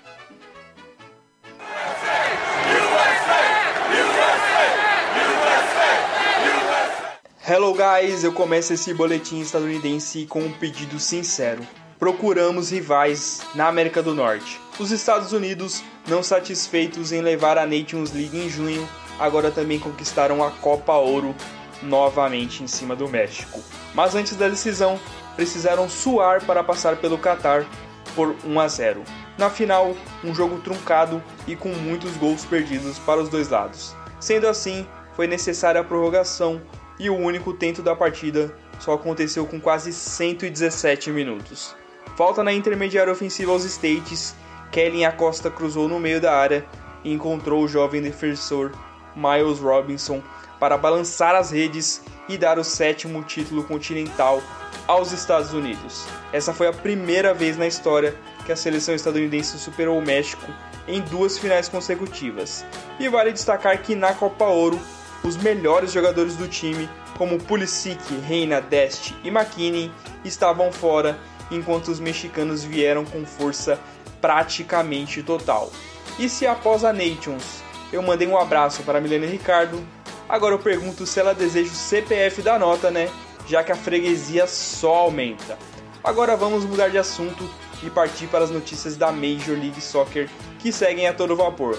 [7.47, 11.62] Hello guys, eu começo esse boletim estadunidense com um pedido sincero.
[12.01, 14.59] Procuramos rivais na América do Norte.
[14.79, 20.43] Os Estados Unidos, não satisfeitos em levar a Nations League em junho, agora também conquistaram
[20.43, 21.35] a Copa Ouro
[21.83, 23.61] novamente em cima do México.
[23.93, 24.99] Mas antes da decisão,
[25.35, 27.67] precisaram suar para passar pelo Qatar
[28.15, 29.03] por 1 a 0.
[29.37, 33.95] Na final, um jogo truncado e com muitos gols perdidos para os dois lados.
[34.19, 36.59] Sendo assim, foi necessária a prorrogação
[36.97, 41.79] e o único tento da partida só aconteceu com quase 117 minutos.
[42.15, 44.36] Falta na intermediária ofensiva aos States,
[44.71, 46.65] Kellen Acosta cruzou no meio da área
[47.04, 48.71] e encontrou o jovem defensor
[49.15, 50.21] Miles Robinson
[50.60, 54.41] para balançar as redes e dar o sétimo título continental
[54.88, 56.06] aos Estados Unidos.
[56.32, 60.45] Essa foi a primeira vez na história que a seleção estadunidense superou o México
[60.88, 62.65] em duas finais consecutivas.
[63.00, 64.80] E vale destacar que na Copa Ouro,
[65.24, 69.91] os melhores jogadores do time, como Pulisic, Reina, Dest e McKinney,
[70.24, 71.17] estavam fora,
[71.51, 73.79] enquanto os mexicanos vieram com força
[74.19, 75.71] praticamente total.
[76.17, 77.61] E se após a Nations
[77.91, 79.85] eu mandei um abraço para Milena Ricardo,
[80.27, 83.09] agora eu pergunto se ela deseja o CPF da nota, né?
[83.45, 85.57] Já que a freguesia só aumenta.
[86.03, 87.47] Agora vamos mudar de assunto
[87.83, 91.77] e partir para as notícias da Major League Soccer que seguem a todo vapor.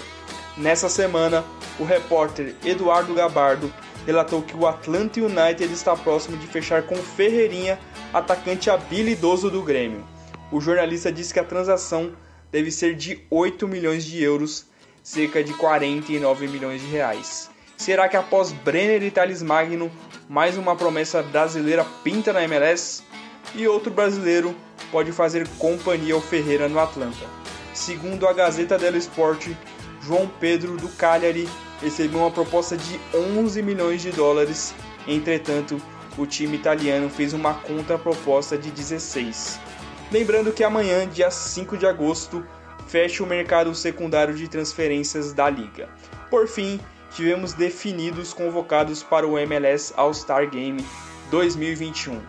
[0.55, 1.43] Nessa semana,
[1.79, 3.73] o repórter Eduardo Gabardo
[4.05, 7.79] relatou que o Atlanta United está próximo de fechar com Ferreirinha,
[8.13, 10.05] atacante habilidoso do Grêmio.
[10.51, 12.13] O jornalista disse que a transação
[12.51, 14.67] deve ser de 8 milhões de euros,
[15.01, 17.49] cerca de 49 milhões de reais.
[17.75, 19.91] Será que após Brenner e Thales Magno,
[20.29, 23.03] mais uma promessa brasileira pinta na MLS?
[23.55, 24.55] E outro brasileiro
[24.91, 27.25] pode fazer companhia ao Ferreira no Atlanta.
[27.73, 29.49] Segundo a Gazeta dello Sport,
[30.01, 31.49] João Pedro do Cagliari
[31.81, 34.73] recebeu uma proposta de 11 milhões de dólares.
[35.07, 35.81] Entretanto,
[36.17, 39.59] o time italiano fez uma contraproposta de 16.
[40.11, 42.45] Lembrando que amanhã, dia 5 de agosto,
[42.87, 45.89] fecha o mercado secundário de transferências da liga.
[46.29, 46.79] Por fim,
[47.11, 50.85] tivemos definidos convocados para o MLS All-Star Game
[51.31, 52.21] 2021.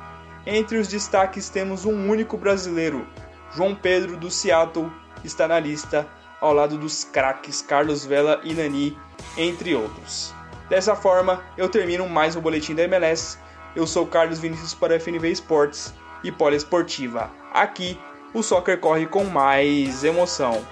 [0.47, 3.07] Entre os destaques temos um único brasileiro,
[3.55, 4.91] João Pedro do Seattle,
[5.23, 6.07] está na lista
[6.41, 8.99] ao lado dos craques Carlos Vela e Nani,
[9.37, 10.35] entre outros.
[10.69, 13.39] Dessa forma, eu termino mais um boletim da MLS.
[13.77, 17.29] Eu sou Carlos Vinícius para FNV Esportes e Poliesportiva.
[17.53, 17.99] Aqui,
[18.33, 20.65] o soccer corre com mais emoção.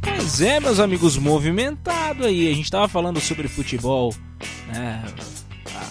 [0.00, 2.50] Pois é, meus amigos, movimentado aí.
[2.50, 4.14] A gente tava falando sobre futebol,
[4.68, 5.04] né?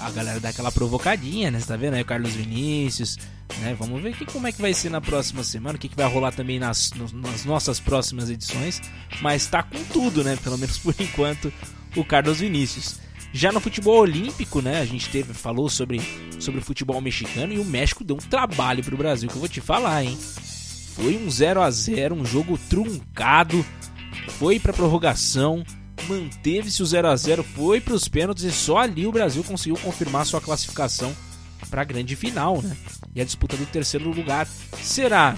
[0.01, 1.59] A galera dá aquela provocadinha, né?
[1.59, 3.19] Você tá vendo aí o Carlos Vinícius,
[3.59, 3.75] né?
[3.77, 6.11] Vamos ver que, como é que vai ser na próxima semana, o que, que vai
[6.11, 8.81] rolar também nas, nas nossas próximas edições.
[9.21, 10.35] Mas tá com tudo, né?
[10.43, 11.53] Pelo menos por enquanto,
[11.95, 12.99] o Carlos Vinícius.
[13.33, 14.81] Já no futebol olímpico, né?
[14.81, 16.01] A gente teve, falou sobre,
[16.39, 19.49] sobre o futebol mexicano e o México deu um trabalho pro Brasil, que eu vou
[19.49, 20.17] te falar, hein?
[20.95, 23.65] Foi um 0 a 0 um jogo truncado,
[24.37, 25.63] foi pra prorrogação,
[26.09, 29.77] manteve-se o 0 a 0 foi para os pênaltis e só ali o Brasil conseguiu
[29.77, 31.15] confirmar sua classificação
[31.69, 32.75] para a grande final, né?
[33.15, 34.45] E a disputa do terceiro lugar
[34.81, 35.37] será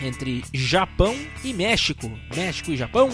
[0.00, 2.10] entre Japão e México.
[2.34, 3.10] México e Japão,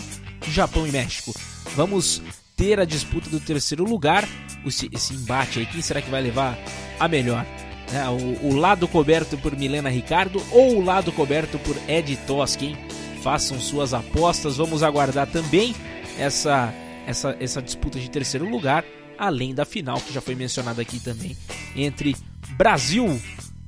[0.48, 1.34] Japão e México.
[1.74, 2.22] Vamos
[2.58, 4.28] ter a disputa do terceiro lugar.
[4.66, 6.58] Esse, embate aí, quem será que vai levar
[6.98, 7.46] a melhor?
[7.94, 12.76] É, o, o, lado coberto por Milena Ricardo ou o lado coberto por Ed Toskin?
[13.22, 15.74] Façam suas apostas, vamos aguardar também
[16.18, 16.74] essa,
[17.06, 18.84] essa, essa disputa de terceiro lugar,
[19.16, 21.36] além da final que já foi mencionada aqui também
[21.74, 22.14] entre
[22.56, 23.20] Brasil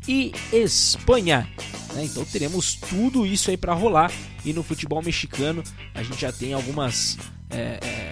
[0.06, 1.48] e Espanha.
[1.94, 2.04] Né?
[2.04, 4.12] Então teremos tudo isso aí para rolar.
[4.44, 5.62] E no futebol mexicano
[5.94, 7.18] a gente já tem algumas
[7.50, 8.09] é, é,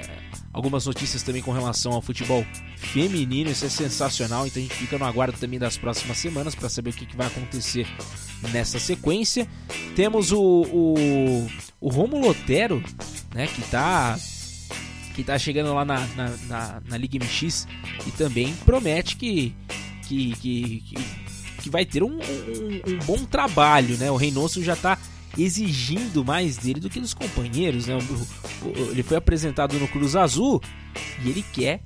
[0.58, 2.44] algumas notícias também com relação ao futebol
[2.76, 3.50] feminino.
[3.50, 4.46] Isso é sensacional.
[4.46, 7.16] Então a gente fica no aguardo também das próximas semanas para saber o que, que,
[7.16, 7.86] vai acontecer
[8.52, 9.48] nessa sequência.
[9.94, 12.82] Temos o, o, o Romulo Otero,
[13.32, 14.18] né, que está
[15.14, 17.66] que tá chegando lá na, na, na, na Liga MX
[18.06, 19.52] e também promete que,
[20.06, 20.96] que, que, que,
[21.62, 24.12] que vai ter um, um, um, bom trabalho, né?
[24.12, 24.96] O Reynoso já está
[25.38, 27.96] exigindo mais dele do que dos companheiros, né?
[28.90, 30.60] Ele foi apresentado no Cruz Azul
[31.24, 31.80] e ele quer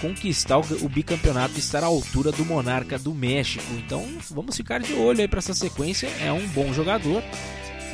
[0.00, 3.64] conquistar o, bicampeonato e estar à altura do Monarca do México.
[3.74, 6.08] Então vamos ficar de olho aí para essa sequência.
[6.20, 7.22] É um bom jogador,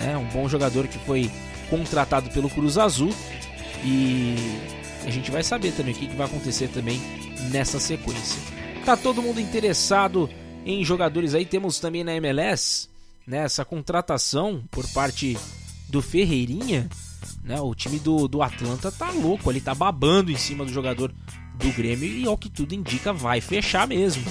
[0.00, 1.30] é um bom jogador que foi
[1.70, 3.14] contratado pelo Cruz Azul
[3.84, 4.34] e
[5.04, 7.00] a gente vai saber também o que, vai acontecer também
[7.50, 8.40] nessa sequência.
[8.84, 10.28] Tá todo mundo interessado
[10.64, 11.44] em jogadores aí?
[11.44, 12.88] Temos também na MLS
[13.26, 15.36] né, essa contratação por parte
[15.88, 16.88] do Ferreirinha.
[17.42, 21.12] Né, o time do, do Atlanta tá louco, ele tá babando em cima do jogador
[21.54, 24.24] do Grêmio e ao que tudo indica vai fechar mesmo.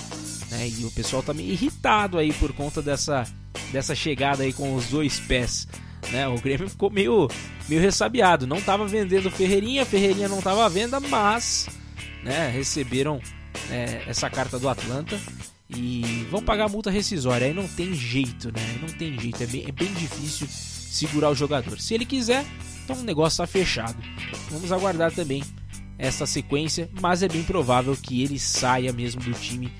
[0.51, 3.25] Né, e o pessoal tá meio irritado aí por conta dessa,
[3.71, 5.67] dessa chegada aí com os dois pés.
[6.11, 6.27] Né?
[6.27, 7.27] O Grêmio ficou meio,
[7.67, 8.45] meio ressabiado.
[8.45, 11.67] Não estava vendendo Ferreirinha, Ferreirinha não estava à venda, mas
[12.23, 13.19] né, receberam
[13.69, 15.19] é, essa carta do Atlanta
[15.69, 17.47] e vão pagar multa rescisória.
[17.47, 18.79] Aí não tem jeito, né?
[18.81, 19.41] Não tem jeito.
[19.41, 21.79] É bem, é bem difícil segurar o jogador.
[21.79, 22.45] Se ele quiser,
[22.83, 23.97] então o negócio está fechado.
[24.49, 25.43] Vamos aguardar também
[25.97, 29.71] essa sequência, mas é bem provável que ele saia mesmo do time.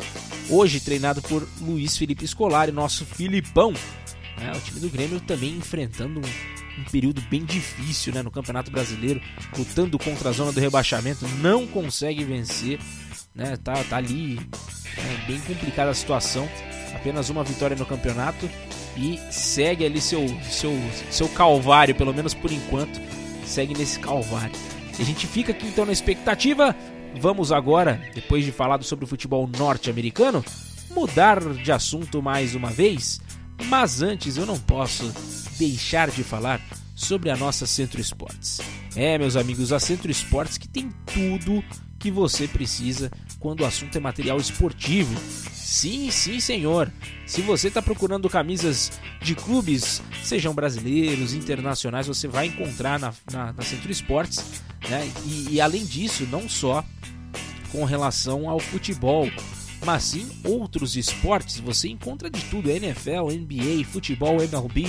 [0.49, 3.73] Hoje treinado por Luiz Felipe Scolari, nosso Filipão,
[4.37, 4.51] né?
[4.55, 6.21] O time do Grêmio também enfrentando
[6.77, 9.21] um período bem difícil né, no Campeonato Brasileiro,
[9.57, 12.79] lutando contra a zona do rebaixamento, não consegue vencer,
[13.33, 14.39] né, tá, tá ali
[14.97, 16.47] é, bem complicada a situação,
[16.93, 18.49] apenas uma vitória no campeonato
[18.97, 20.71] e segue ali seu, seu,
[21.09, 22.99] seu calvário, pelo menos por enquanto,
[23.45, 24.55] segue nesse calvário.
[24.97, 26.75] E a gente fica aqui então na expectativa.
[27.19, 30.43] Vamos agora, depois de falado sobre o futebol norte-americano,
[30.91, 33.19] mudar de assunto mais uma vez.
[33.67, 35.13] Mas antes eu não posso
[35.57, 36.61] deixar de falar
[36.95, 38.59] sobre a nossa Centro Esportes.
[38.95, 41.63] É, meus amigos, a Centro Esportes que tem tudo
[41.99, 43.11] que você precisa
[43.45, 45.15] quando o assunto é material esportivo.
[45.53, 46.91] Sim, sim, senhor.
[47.27, 48.91] Se você está procurando camisas
[49.21, 54.43] de clubes, sejam brasileiros, internacionais, você vai encontrar na, na, na Centro Esportes.
[54.89, 55.07] Né?
[55.27, 56.83] E, e além disso, não só
[57.71, 59.29] com relação ao futebol,
[59.85, 61.59] mas sim outros esportes.
[61.59, 64.87] Você encontra de tudo: NFL, NBA, futebol, MLB,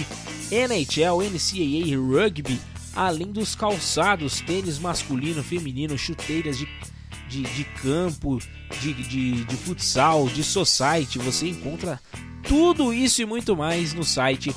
[0.50, 2.58] NHL, NCAA, rugby,
[2.94, 6.66] além dos calçados, tênis masculino, feminino, chuteiras de,
[7.28, 8.38] de, de campo,
[8.80, 11.18] de, de, de futsal, de society.
[11.18, 12.00] Você encontra
[12.46, 14.54] tudo isso e muito mais no site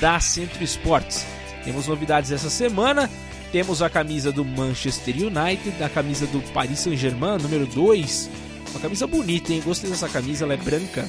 [0.00, 1.26] da Centro Esportes.
[1.64, 3.10] Temos novidades essa semana.
[3.50, 8.30] Temos a camisa do Manchester United, a camisa do Paris Saint-Germain, número 2
[8.72, 9.60] uma camisa bonita, hein?
[9.62, 11.06] Gostei dessa camisa, ela é branca.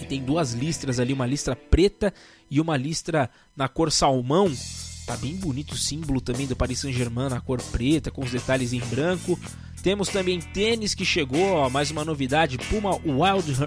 [0.00, 2.12] E tem duas listras ali, uma listra preta
[2.50, 4.52] e uma listra na cor salmão.
[5.08, 8.74] Tá bem bonito o símbolo também do Paris Saint-Germain na cor preta, com os detalhes
[8.74, 9.40] em branco.
[9.82, 13.66] Temos também tênis que chegou, ó, mais uma novidade, Puma Wild, uh,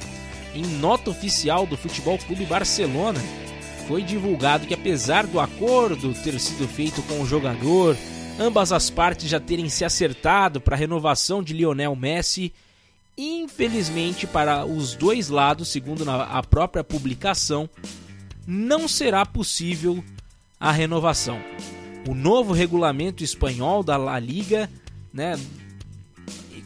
[0.54, 3.18] Em nota oficial do Futebol Clube Barcelona,
[3.88, 7.96] foi divulgado que apesar do acordo ter sido feito com o jogador,
[8.38, 12.52] ambas as partes já terem se acertado para a renovação de Lionel Messi,
[13.16, 17.68] infelizmente para os dois lados, segundo a própria publicação,
[18.46, 20.02] não será possível
[20.58, 21.40] a renovação.
[22.08, 24.68] O novo regulamento espanhol da La Liga,
[25.12, 25.38] né,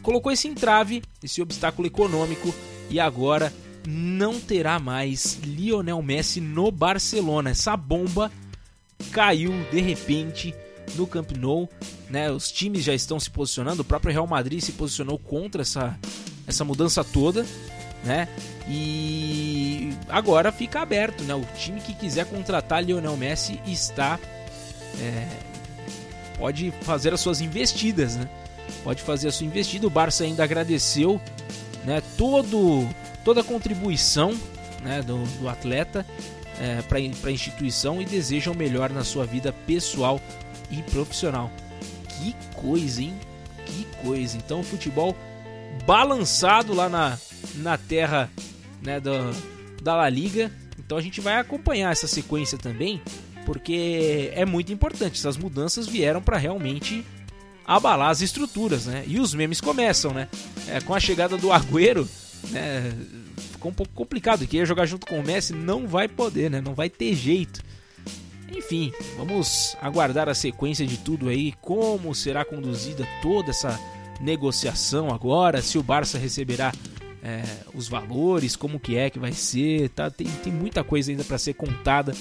[0.01, 2.53] colocou esse entrave, esse obstáculo econômico
[2.89, 3.53] e agora
[3.87, 7.51] não terá mais Lionel Messi no Barcelona.
[7.51, 8.31] Essa bomba
[9.11, 10.53] caiu de repente
[10.95, 11.69] no Camp Nou,
[12.09, 12.31] né?
[12.31, 15.97] Os times já estão se posicionando, o próprio Real Madrid se posicionou contra essa,
[16.45, 17.45] essa mudança toda,
[18.03, 18.27] né?
[18.67, 21.33] E agora fica aberto, né?
[21.35, 24.19] O time que quiser contratar Lionel Messi está
[24.99, 25.27] é,
[26.37, 28.27] pode fazer as suas investidas, né?
[28.83, 29.87] Pode fazer a sua investida.
[29.87, 31.19] O Barça ainda agradeceu,
[31.85, 32.01] né?
[32.17, 32.87] Todo
[33.23, 34.37] toda a contribuição,
[34.83, 35.01] né?
[35.01, 36.05] Do, do atleta
[36.59, 40.19] é, para a instituição e deseja o melhor na sua vida pessoal
[40.69, 41.51] e profissional.
[42.09, 43.13] Que coisa, hein?
[43.65, 44.37] Que coisa.
[44.37, 45.15] Então, futebol
[45.85, 47.17] balançado lá na,
[47.55, 48.29] na terra
[48.81, 49.11] né, do,
[49.81, 50.51] da La Liga.
[50.77, 53.01] Então a gente vai acompanhar essa sequência também,
[53.45, 55.17] porque é muito importante.
[55.19, 57.05] Essas mudanças vieram para realmente
[57.65, 59.03] abalar as estruturas, né?
[59.05, 60.29] E os memes começam, né?
[60.67, 62.07] é, com a chegada do Agüero,
[62.49, 62.93] né,
[63.51, 64.45] ficou um pouco complicado.
[64.45, 66.61] Que ia jogar junto com o Messi não vai poder, né?
[66.61, 67.61] Não vai ter jeito.
[68.55, 73.79] Enfim, vamos aguardar a sequência de tudo aí, como será conduzida toda essa
[74.21, 76.73] negociação agora, se o Barça receberá
[77.27, 80.09] é, os valores, como que é que vai ser, tá?
[80.09, 82.15] Tem, tem muita coisa ainda para ser contada,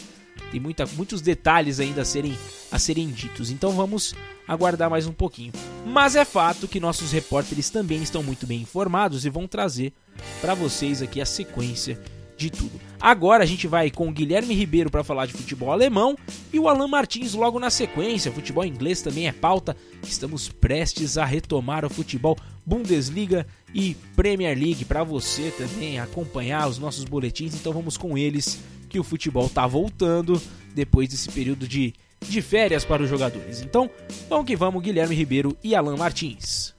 [0.51, 2.37] tem muita, muitos detalhes ainda a serem,
[2.73, 3.53] a serem ditos.
[3.53, 4.17] Então vamos
[4.49, 5.53] aguardar mais um pouquinho.
[5.87, 9.93] Mas é fato que nossos repórteres também estão muito bem informados e vão trazer
[10.41, 12.01] para vocês aqui a sequência
[12.37, 12.81] de tudo.
[13.01, 16.17] Agora a gente vai com o Guilherme Ribeiro para falar de futebol alemão
[16.53, 18.33] e o Alan Martins logo na sequência.
[18.33, 19.77] Futebol inglês também é pauta.
[20.03, 26.79] Estamos prestes a retomar o futebol Bundesliga e Premier League para você também acompanhar os
[26.79, 27.55] nossos boletins.
[27.55, 30.41] Então vamos com eles que o futebol tá voltando
[30.75, 33.63] depois desse período de, de férias para os jogadores.
[33.63, 33.91] Então,
[34.29, 36.76] vamos que vamos, Guilherme Ribeiro e Alan Martins.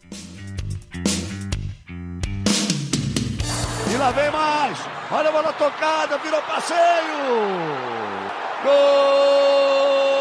[3.90, 4.78] E lá vem mais.
[5.12, 6.78] Olha a bola tocada, virou passeio.
[8.64, 10.17] Gol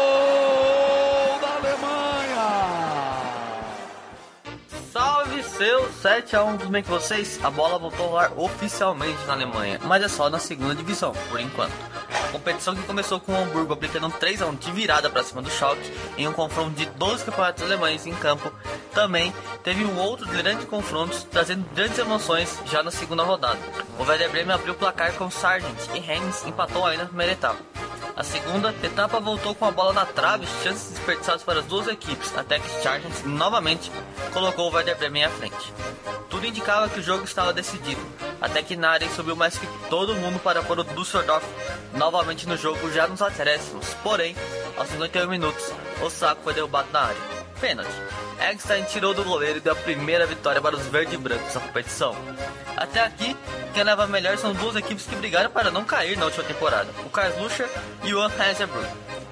[5.57, 9.33] venceu 7 a 1 dos bem que vocês, a bola voltou a rolar oficialmente na
[9.33, 11.73] Alemanha, mas é só na segunda divisão, por enquanto.
[12.25, 15.41] A competição que começou com o Hamburgo aplicando 3 a 1 de virada para cima
[15.41, 18.51] do Schalke em um confronto de 12 campeonatos alemães em campo,
[18.93, 19.33] também
[19.63, 23.59] teve um outro grande confronto trazendo grandes emoções já na segunda rodada.
[23.97, 27.57] O Werder Bremen abriu o placar com Sargent e Hennes empatou ainda na primeira etapa.
[28.17, 32.35] A segunda etapa voltou com a bola na trave, chances desperdiçadas para as duas equipes,
[32.35, 33.91] até que Sargent novamente
[34.33, 35.46] colocou o Werder Bremen à frente.
[36.29, 38.01] Tudo indicava que o jogo estava decidido,
[38.41, 41.45] até que Naren subiu mais que todo mundo para pôr o Düsseldorf
[41.93, 43.93] novamente no jogo já nos acréscimos.
[44.03, 44.35] Porém,
[44.77, 45.71] aos 51 minutos,
[46.01, 47.21] o saco foi derrubado na área.
[47.59, 47.89] Pênalti.
[48.39, 51.61] Eggstein tirou do goleiro e deu a primeira vitória para os verde e brancos na
[51.61, 52.15] competição.
[52.75, 53.35] Até aqui,
[53.73, 57.09] quem leva melhor são duas equipes que brigaram para não cair na última temporada, o
[57.09, 57.67] Karlsruher
[58.03, 58.87] e o Anheuser-Busch,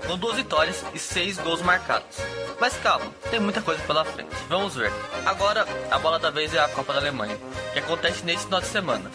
[0.07, 2.17] com duas vitórias e seis gols marcados.
[2.59, 4.91] Mas calma, tem muita coisa pela frente, vamos ver.
[5.25, 7.37] Agora, a bola da vez é a Copa da Alemanha,
[7.73, 9.11] que acontece neste final de semana.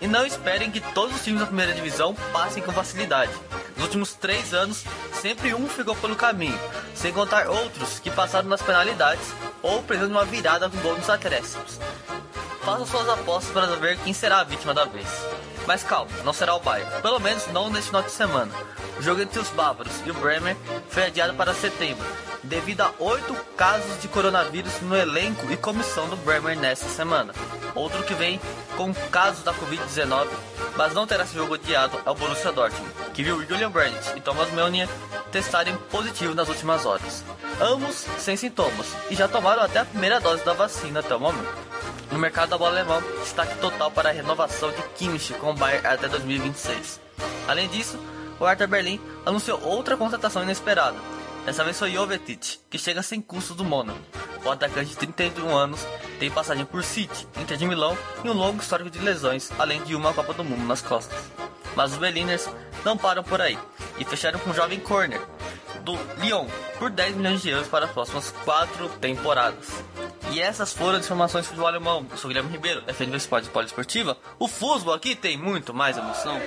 [0.00, 3.32] E não esperem que todos os times da primeira divisão passem com facilidade.
[3.76, 4.84] Nos últimos três anos,
[5.20, 6.58] sempre um ficou pelo caminho,
[6.94, 9.26] sem contar outros que passaram nas penalidades
[9.62, 11.78] ou precisando de uma virada com gol nos acréscimos.
[12.62, 15.08] Façam suas apostas para ver quem será a vítima da vez.
[15.66, 18.52] Mas calma, não será o Bayern, pelo menos não neste final de semana.
[19.00, 20.54] O jogo entre os bávaros e o Bremer
[20.90, 22.06] foi adiado para setembro,
[22.42, 27.32] devido a oito casos de coronavírus no elenco e comissão do Bremer nesta semana.
[27.74, 28.38] Outro que vem
[28.76, 30.28] com casos da Covid-19,
[30.76, 34.20] mas não terá esse jogo adiado é o Borussia Dortmund, que viu Julian Brandt e
[34.20, 34.88] Thomas Meunier
[35.32, 37.24] testarem positivo nas últimas horas.
[37.58, 41.48] Ambos sem sintomas e já tomaram até a primeira dose da vacina até o momento.
[42.12, 45.86] No mercado da bola alemão, destaque total para a renovação de Kimmich com o Bayern
[45.86, 47.00] até 2026.
[47.48, 47.98] Além disso,
[48.40, 50.96] o Hertha Berlim anunciou outra contratação inesperada.
[51.44, 53.98] Dessa vez foi Jovetic, que chega sem custo do Mônaco.
[54.44, 55.86] O atacante de 31 anos
[56.18, 59.94] tem passagem por City, Inter de Milão e um longo histórico de lesões, além de
[59.94, 61.18] uma Copa do Mundo nas costas.
[61.76, 62.48] Mas os Berliners
[62.84, 63.58] não param por aí
[63.98, 65.20] e fecharam com o jovem Corner,
[65.80, 66.46] do Lyon,
[66.78, 69.68] por 10 milhões de euros para as próximas 4 temporadas.
[70.30, 72.06] E essas foram as informações do alemão.
[72.10, 74.16] Eu sou Guilherme Ribeiro, o esporte poliesportiva.
[74.38, 76.40] O futebol aqui tem muito mais emoção.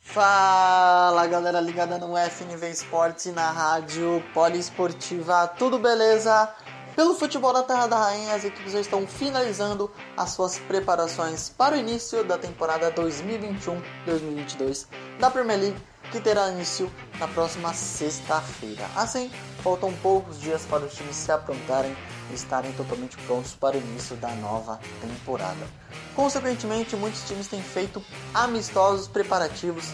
[0.00, 6.54] Fala galera ligada no FNV Esporte na rádio poliesportiva, tudo beleza?
[6.94, 11.74] Pelo futebol da Terra da Rainha, as equipes já estão finalizando as suas preparações para
[11.74, 14.86] o início da temporada 2021-2022
[15.18, 15.80] da Premier League,
[16.10, 18.84] que terá início na próxima sexta-feira.
[18.94, 19.30] Assim,
[19.62, 21.96] faltam poucos dias para os times se aprontarem
[22.30, 25.66] e estarem totalmente prontos para o início da nova temporada.
[26.14, 29.86] Consequentemente, muitos times têm feito amistosos preparativos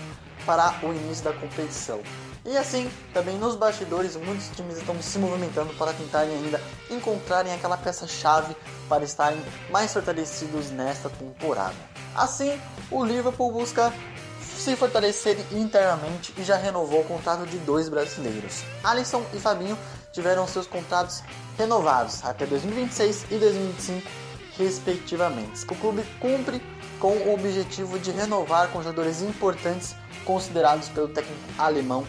[0.44, 2.00] para o início da competição.
[2.48, 6.58] E assim, também nos bastidores, muitos times estão se movimentando para tentarem ainda
[6.90, 8.56] encontrarem aquela peça-chave
[8.88, 9.38] para estarem
[9.70, 11.74] mais fortalecidos nesta temporada.
[12.16, 12.58] Assim,
[12.90, 13.92] o Liverpool busca
[14.40, 18.62] se fortalecer internamente e já renovou o contrato de dois brasileiros.
[18.82, 19.78] Alisson e Fabinho
[20.10, 21.22] tiveram seus contratos
[21.58, 24.08] renovados até 2026 e 2025,
[24.56, 25.66] respectivamente.
[25.70, 26.62] O clube cumpre
[26.98, 29.94] com o objetivo de renovar com jogadores importantes
[30.24, 32.06] considerados pelo técnico alemão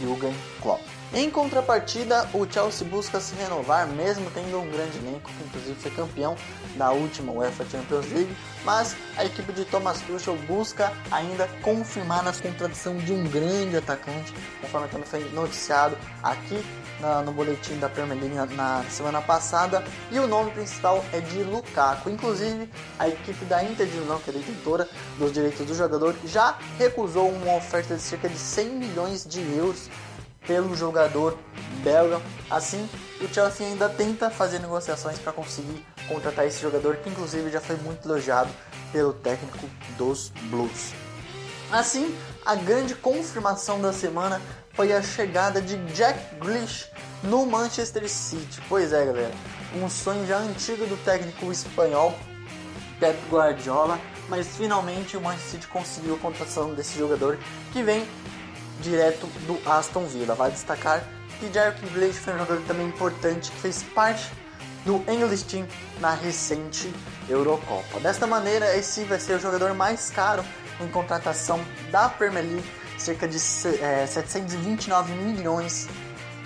[0.00, 0.80] Jürgen Klopp.
[1.14, 5.90] Em contrapartida, o Chelsea busca se renovar, mesmo tendo um grande elenco, que inclusive foi
[5.90, 6.34] campeão
[6.76, 8.34] da última UEFA Champions League,
[8.64, 14.32] mas a equipe de Thomas Tuchel busca ainda confirmar a contratação de um grande atacante,
[14.62, 16.64] conforme também foi noticiado aqui
[17.02, 21.20] na, no boletim da Premier League na, na, semana passada, e o nome principal é
[21.20, 22.08] de Lukaku.
[22.08, 24.88] Inclusive, a equipe da Inter de Milão, que é detentora
[25.18, 29.90] dos direitos do jogador, já recusou uma oferta de cerca de 100 milhões de euros
[30.46, 31.36] pelo jogador
[31.82, 32.20] belga.
[32.48, 32.88] Assim,
[33.20, 37.76] o Chelsea ainda tenta fazer negociações para conseguir contratar esse jogador, que inclusive já foi
[37.76, 38.50] muito elogiado
[38.92, 40.92] pelo técnico dos Blues.
[41.70, 44.40] Assim, a grande confirmação da semana
[44.72, 46.88] foi a chegada de Jack Grealish
[47.22, 48.60] no Manchester City.
[48.68, 49.34] Pois é, galera,
[49.74, 52.14] um sonho já antigo do técnico espanhol
[52.98, 53.98] Pep Guardiola,
[54.28, 57.38] mas finalmente o Manchester City conseguiu a contratação desse jogador
[57.72, 58.06] que vem
[58.80, 60.34] direto do Aston Villa.
[60.34, 61.04] Vai destacar
[61.38, 64.30] que Jack Grealish foi um jogador também importante que fez parte
[64.84, 65.66] do English Team
[66.00, 66.92] na recente
[67.28, 68.00] Eurocopa.
[68.00, 70.44] Desta maneira, esse vai ser o jogador mais caro
[70.80, 71.60] em contratação
[71.90, 72.70] da Premier League,
[73.02, 75.88] cerca de é, 729 milhões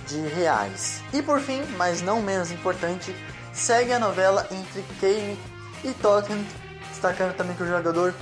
[0.07, 1.03] de reais.
[1.13, 3.15] E por fim, mas não menos importante,
[3.53, 5.39] segue a novela entre Kane
[5.85, 6.45] e Tottenham,
[6.91, 8.15] destacando também que o jogador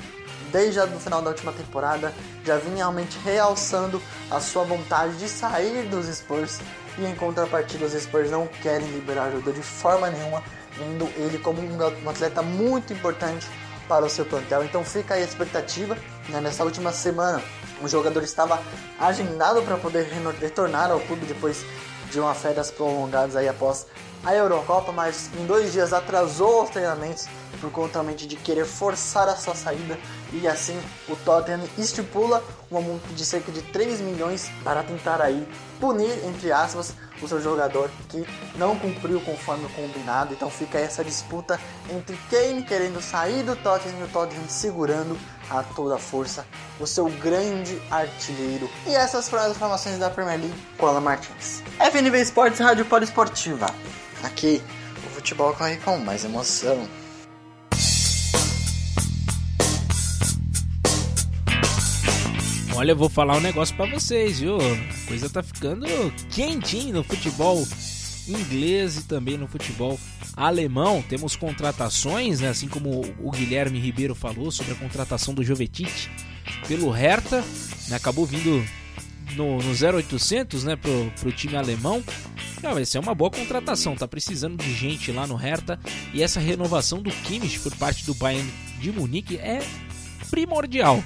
[0.51, 2.13] desde o final da última temporada
[2.45, 6.61] já vinha realmente realçando a sua vontade de sair dos Spurs
[6.99, 10.43] e em contrapartida os Spurs não querem liberar o jogador de forma nenhuma,
[10.77, 13.49] vendo ele como um atleta muito importante
[13.89, 14.65] para o seu plantel.
[14.65, 15.97] Então fica aí a expectativa.
[16.29, 16.41] Né?
[16.41, 17.43] Nessa última semana,
[17.83, 18.63] o jogador estava
[18.99, 20.07] agendado para poder
[20.41, 21.65] retornar ao clube depois
[22.11, 23.87] de uma férias prolongadas aí após
[24.25, 27.27] a Eurocopa, mas em dois dias atrasou os treinamentos
[27.61, 29.99] por conta de querer forçar a sua saída
[30.33, 35.47] e assim o Tottenham estipula uma multa de cerca de 3 milhões para tentar aí
[35.79, 40.35] punir, entre aspas, o seu jogador que não cumpriu conforme o combinado.
[40.35, 41.61] Então fica essa disputa
[41.91, 45.17] entre Kane querendo sair do Tottenham e o Tottenham segurando
[45.51, 46.47] a toda força
[46.81, 48.69] o seu grande artilheiro.
[48.87, 51.63] E essas foram as informações da Premier League com Alan Martins.
[51.79, 53.67] FNV Esportes, Rádio Poliesportiva.
[54.23, 54.63] Aqui,
[55.07, 56.89] o futebol corre com mais emoção.
[62.77, 64.57] Olha, eu vou falar um negócio para vocês, viu?
[64.57, 65.87] A coisa tá ficando
[66.29, 67.65] quentinho no futebol
[68.29, 69.99] inglês e também no futebol
[70.37, 71.03] alemão.
[71.09, 72.49] Temos contratações, né?
[72.49, 76.09] assim como o Guilherme Ribeiro falou sobre a contratação do Jovetic
[76.69, 77.43] pelo Hertha,
[77.89, 77.97] né?
[77.97, 78.65] acabou vindo
[79.37, 80.77] no, no 0800 né?
[80.77, 82.03] pro, pro time alemão
[82.67, 85.79] ah, vai ser uma boa contratação, tá precisando de gente lá no Hertha
[86.15, 88.51] e essa renovação do Kimmich por parte do Bayern
[88.81, 89.61] de Munique é
[90.31, 91.05] primordial.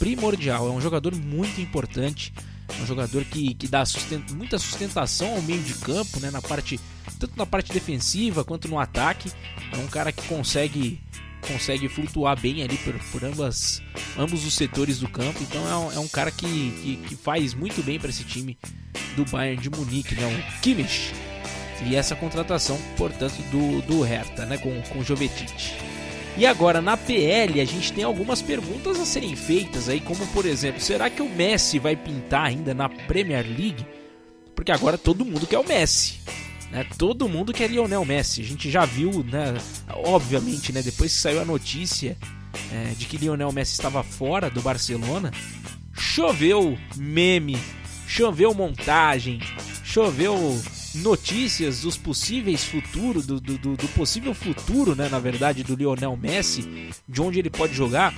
[0.00, 2.34] Primordial, é um jogador muito importante,
[2.80, 6.80] um jogador que, que dá sustent, muita sustentação ao meio de campo, né, na parte
[7.18, 9.30] tanto na parte defensiva quanto no ataque.
[9.72, 11.00] É um cara que consegue
[11.46, 13.82] consegue flutuar bem ali por, por ambas,
[14.16, 15.42] ambos os setores do campo.
[15.42, 18.58] Então é um, é um cara que, que, que, faz muito bem para esse time
[19.14, 20.26] do Bayern de Munique, né?
[20.26, 21.12] o Kimmich.
[21.84, 24.56] E essa contratação, portanto, do, do Hertha, né?
[24.56, 25.52] com, com o Jovetic.
[26.36, 30.44] E agora na PL a gente tem algumas perguntas a serem feitas aí, como por
[30.44, 33.86] exemplo, será que o Messi vai pintar ainda na Premier League?
[34.54, 36.18] Porque agora todo mundo quer o Messi.
[36.72, 36.84] Né?
[36.98, 38.40] Todo mundo quer Lionel Messi.
[38.40, 39.54] A gente já viu, né?
[39.88, 40.82] Obviamente, né?
[40.82, 42.16] Depois que saiu a notícia
[42.72, 45.30] é, de que Lionel Messi estava fora do Barcelona,
[45.96, 47.56] choveu meme,
[48.08, 49.40] choveu montagem,
[49.84, 50.60] choveu
[50.94, 56.90] notícias dos possíveis futuros, do, do, do, possível futuro, né, na verdade, do Lionel Messi,
[57.08, 58.14] de onde ele pode jogar.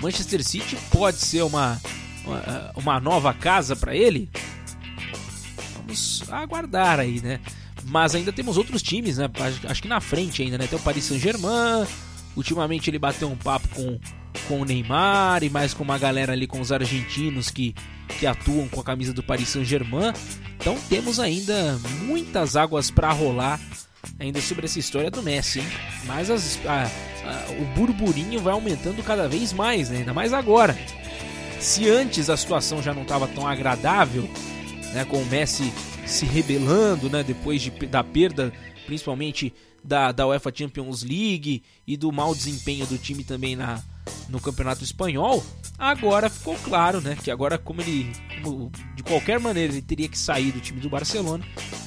[0.00, 1.80] Manchester City pode ser uma,
[2.24, 4.30] uma, uma nova casa para ele?
[5.90, 7.40] vamos aguardar aí, né?
[7.84, 9.28] Mas ainda temos outros times, né?
[9.68, 10.66] Acho que na frente ainda, né?
[10.66, 11.86] Tem o Paris Saint-Germain.
[12.36, 13.98] Ultimamente ele bateu um papo com,
[14.46, 17.74] com o Neymar e mais com uma galera ali com os argentinos que,
[18.18, 20.12] que atuam com a camisa do Paris Saint-Germain.
[20.58, 23.60] Então temos ainda muitas águas para rolar
[24.18, 25.66] ainda sobre essa história do Messi, hein?
[26.04, 29.98] Mas as, a, a, o burburinho vai aumentando cada vez mais, né?
[29.98, 30.76] ainda mais agora.
[31.58, 34.28] Se antes a situação já não estava tão agradável,
[34.94, 35.72] né, com o Messi
[36.06, 38.52] se rebelando, né, depois de, da perda,
[38.86, 39.52] principalmente
[39.84, 43.82] da, da UEFA Champions League e do mau desempenho do time também na,
[44.28, 45.44] no Campeonato Espanhol.
[45.78, 50.18] Agora ficou claro, né, que agora como ele, como, de qualquer maneira, ele teria que
[50.18, 51.44] sair do time do Barcelona.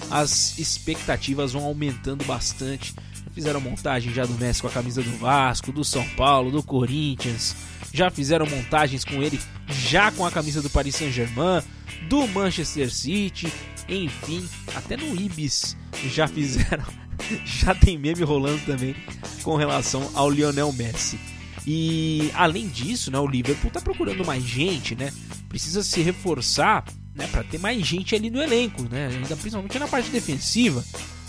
[0.09, 2.93] as expectativas vão aumentando bastante.
[3.31, 7.55] Fizeram montagem já do Messi com a camisa do Vasco, do São Paulo, do Corinthians.
[7.91, 11.63] Já fizeram montagens com ele já com a camisa do Paris Saint-Germain,
[12.09, 13.51] do Manchester City,
[13.87, 16.83] enfim, até no Ibis já fizeram.
[17.45, 18.95] Já tem meme rolando também
[19.43, 21.17] com relação ao Lionel Messi.
[21.65, 25.11] E além disso, né, o Liverpool está procurando mais gente, né?
[25.47, 26.83] Precisa se reforçar,
[27.15, 29.07] né, para ter mais gente ali no elenco, né?
[29.07, 30.83] Ainda principalmente na parte defensiva.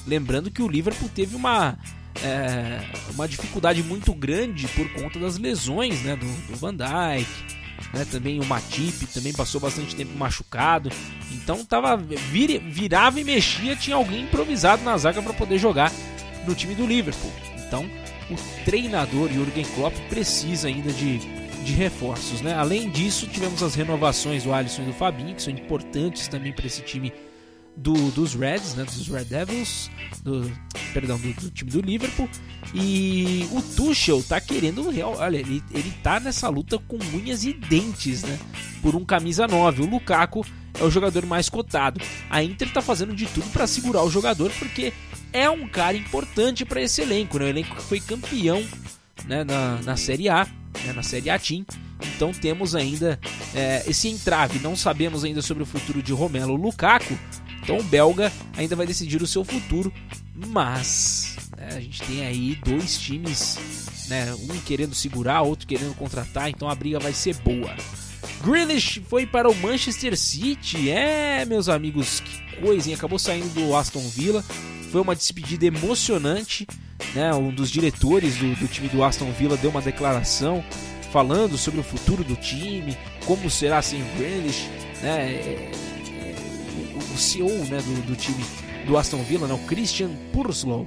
[0.06, 1.78] Lembrando que o Liverpool teve uma
[2.22, 2.80] é,
[3.12, 7.28] uma dificuldade muito grande por conta das lesões, né, do, do Van Dijk,
[7.92, 10.90] né, também o Matip também passou bastante tempo machucado.
[11.32, 15.92] Então tava vir, virava e mexia, tinha alguém improvisado na zaga para poder jogar
[16.46, 17.32] no time do Liverpool.
[17.66, 17.88] Então
[18.30, 22.54] o treinador Jurgen Klopp precisa ainda de, de reforços, né?
[22.54, 26.66] Além disso, tivemos as renovações do Alisson e do Fabinho, que são importantes também para
[26.66, 27.12] esse time
[27.76, 29.90] do, dos Reds, né, dos Red Devils,
[30.22, 30.50] do,
[30.92, 32.28] perdão, do, do, time do Liverpool.
[32.72, 34.86] E o Tuchel tá querendo,
[35.18, 38.38] olha, ele, ele tá nessa luta com unhas e dentes, né,
[38.80, 39.82] por um camisa 9.
[39.82, 40.46] O Lukaku
[40.78, 42.00] é o jogador mais cotado.
[42.30, 44.92] A Inter tá fazendo de tudo para segurar o jogador porque
[45.34, 47.46] é um cara importante para esse elenco, né?
[47.46, 48.64] O elenco que foi campeão
[49.26, 50.46] né, na, na Série A,
[50.86, 51.66] né, na Série A Team.
[52.14, 53.18] Então temos ainda
[53.52, 54.60] é, esse entrave.
[54.60, 57.18] Não sabemos ainda sobre o futuro de Romelo Lukaku,
[57.60, 59.92] então o belga ainda vai decidir o seu futuro,
[60.34, 63.58] mas né, a gente tem aí dois times,
[64.08, 67.74] né, um querendo segurar, outro querendo contratar, então a briga vai ser boa.
[68.44, 74.06] Grealish foi para o Manchester City, é, meus amigos, que coisa, acabou saindo do Aston
[74.10, 74.44] Villa,
[74.94, 76.68] foi uma despedida emocionante,
[77.16, 77.34] né?
[77.34, 80.64] Um dos diretores do, do time do Aston Villa deu uma declaração
[81.10, 84.68] falando sobre o futuro do time, como será sem o Grealish,
[85.02, 85.32] né?
[85.32, 85.72] É,
[87.12, 88.44] o CEO né, do, do, time
[88.86, 90.86] do Aston Villa, né, o Christian Purslow.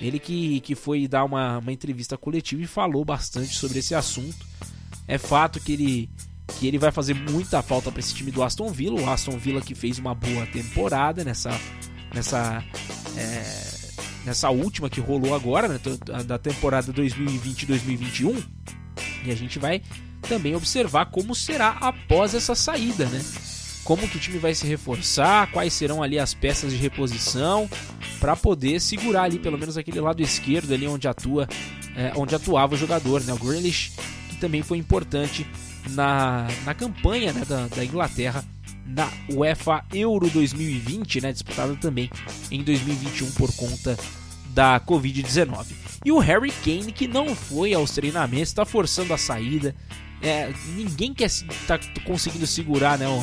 [0.00, 4.44] Ele que, que foi dar uma, uma entrevista coletiva e falou bastante sobre esse assunto.
[5.06, 6.10] É fato que ele,
[6.58, 9.00] que ele vai fazer muita falta para esse time do Aston Villa.
[9.00, 11.50] O Aston Villa que fez uma boa temporada nessa,
[12.12, 12.95] nessa, é,
[14.24, 15.80] nessa última que rolou agora, né,
[16.24, 18.42] da temporada 2020-2021.
[19.24, 19.82] E a gente vai
[20.22, 23.22] também observar como será após essa saída, né?
[23.86, 27.70] como que o time vai se reforçar, quais serão ali as peças de reposição
[28.18, 31.46] para poder segurar ali pelo menos aquele lado esquerdo ali onde atua,
[31.96, 33.32] é, onde atuava o jogador, né?
[33.32, 33.92] O Grealish
[34.28, 35.46] que também foi importante
[35.90, 38.44] na, na campanha né, da, da Inglaterra
[38.86, 42.10] na UEFA Euro 2020, né, disputada também
[42.50, 43.98] em 2021 por conta
[44.50, 45.66] da Covid-19.
[46.04, 49.74] E o Harry Kane, que não foi aos treinamentos, está forçando a saída.
[50.22, 51.30] É, ninguém quer
[51.66, 53.18] tá conseguindo segurar né, o,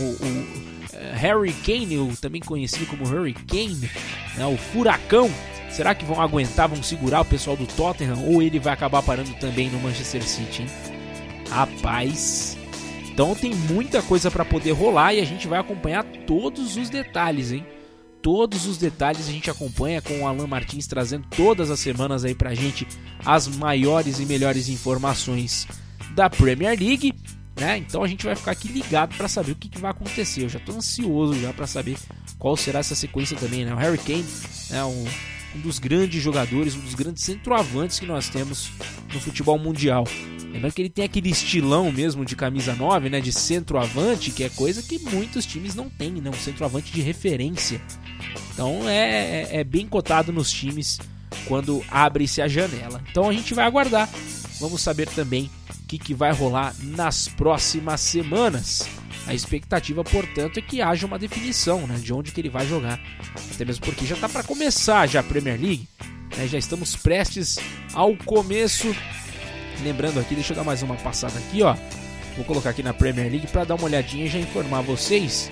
[0.00, 0.46] o, o
[0.94, 3.90] é, Harry Kane, o, também conhecido como Hurricane,
[4.36, 5.30] né, o Furacão.
[5.70, 9.32] Será que vão aguentar, vão segurar o pessoal do Tottenham ou ele vai acabar parando
[9.34, 10.62] também no Manchester City?
[10.62, 10.68] Hein?
[11.50, 12.56] Rapaz,
[13.12, 17.52] então tem muita coisa para poder rolar e a gente vai acompanhar todos os detalhes,
[17.52, 17.66] hein?
[18.22, 22.34] Todos os detalhes a gente acompanha com o Alan Martins trazendo todas as semanas aí
[22.34, 22.86] pra gente
[23.24, 25.66] as maiores e melhores informações
[26.14, 27.14] da Premier League
[27.60, 27.76] né?
[27.76, 30.44] Então a gente vai ficar aqui ligado para saber o que, que, vai acontecer.
[30.44, 31.96] Eu já estou ansioso já para saber
[32.38, 33.74] qual será essa sequência também, né?
[33.74, 34.24] O Harry Kane
[34.70, 35.04] é um,
[35.54, 38.70] um dos grandes jogadores, um dos grandes centroavantes que nós temos
[39.12, 40.04] no futebol mundial.
[40.52, 44.48] Lembrando que ele tem aquele estilão mesmo de camisa 9, né, de centroavante, que é
[44.48, 47.80] coisa que muitos times não têm, né, um centroavante de referência.
[48.52, 50.98] Então é, é, é bem cotado nos times
[51.46, 53.02] quando abre-se a janela.
[53.10, 54.08] Então a gente vai aguardar.
[54.60, 55.48] Vamos saber também
[55.90, 58.88] que, que vai rolar nas próximas semanas.
[59.26, 63.00] A expectativa, portanto, é que haja uma definição né, de onde que ele vai jogar.
[63.52, 65.88] Até mesmo porque já está para começar já a Premier League.
[66.36, 67.58] Né, já estamos prestes
[67.92, 68.94] ao começo.
[69.82, 71.74] Lembrando aqui, deixa eu dar mais uma passada aqui, ó.
[72.36, 75.50] Vou colocar aqui na Premier League para dar uma olhadinha e já informar vocês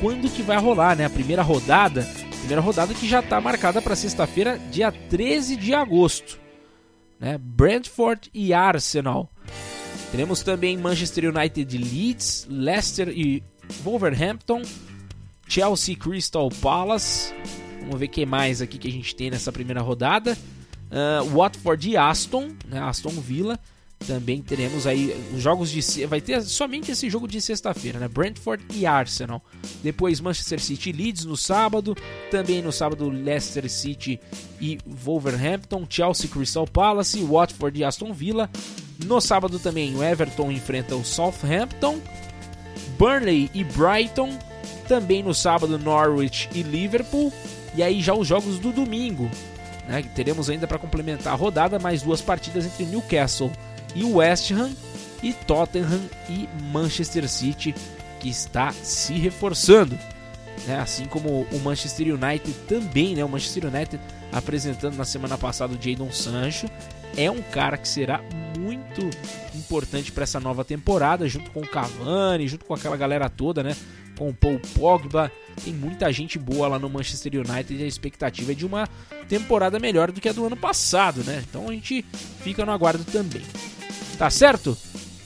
[0.00, 1.04] quando que vai rolar, né?
[1.04, 2.04] A primeira rodada,
[2.40, 6.40] primeira rodada que já está marcada para sexta-feira, dia 13 de agosto,
[7.20, 7.38] né?
[7.38, 9.30] Brentford e Arsenal.
[10.10, 13.42] Teremos também Manchester United Leeds, Leicester e
[13.82, 14.62] Wolverhampton,
[15.48, 17.34] Chelsea Crystal Palace.
[17.80, 20.36] Vamos ver quem mais aqui que a gente tem nessa primeira rodada.
[20.86, 23.58] Uh, Watford e Aston, né, Aston Villa.
[23.98, 26.06] Também teremos aí os jogos de.
[26.06, 28.06] Vai ter somente esse jogo de sexta-feira, né?
[28.06, 29.42] Brentford e Arsenal.
[29.82, 31.96] Depois Manchester City Leeds no sábado.
[32.30, 34.20] Também no sábado Leicester City
[34.60, 35.86] e Wolverhampton.
[35.88, 37.24] Chelsea Crystal Palace.
[37.24, 38.50] Watford e Aston Villa.
[39.04, 41.98] No sábado também o Everton enfrenta o Southampton.
[42.98, 44.38] Burnley e Brighton.
[44.86, 47.32] Também no sábado, Norwich e Liverpool.
[47.74, 49.28] E aí já os jogos do domingo.
[49.88, 50.02] Né?
[50.14, 53.50] Teremos ainda para complementar a rodada mais duas partidas entre Newcastle
[53.96, 54.70] e West Ham.
[55.22, 57.74] E Tottenham e Manchester City,
[58.20, 59.98] que está se reforçando.
[60.66, 60.78] Né?
[60.78, 63.24] Assim como o Manchester United também, né?
[63.24, 63.98] O Manchester United
[64.30, 66.66] apresentando na semana passada o Jadon Sancho.
[67.16, 68.20] É um cara que será
[68.58, 69.08] muito
[69.54, 73.74] importante para essa nova temporada, junto com o Cavani, junto com aquela galera toda, né?
[74.18, 75.32] Com o Paul Pogba.
[75.64, 78.86] Tem muita gente boa lá no Manchester United e a expectativa é de uma
[79.28, 81.42] temporada melhor do que a do ano passado, né?
[81.48, 82.04] Então a gente
[82.40, 83.42] fica no aguardo também.
[84.18, 84.76] Tá certo?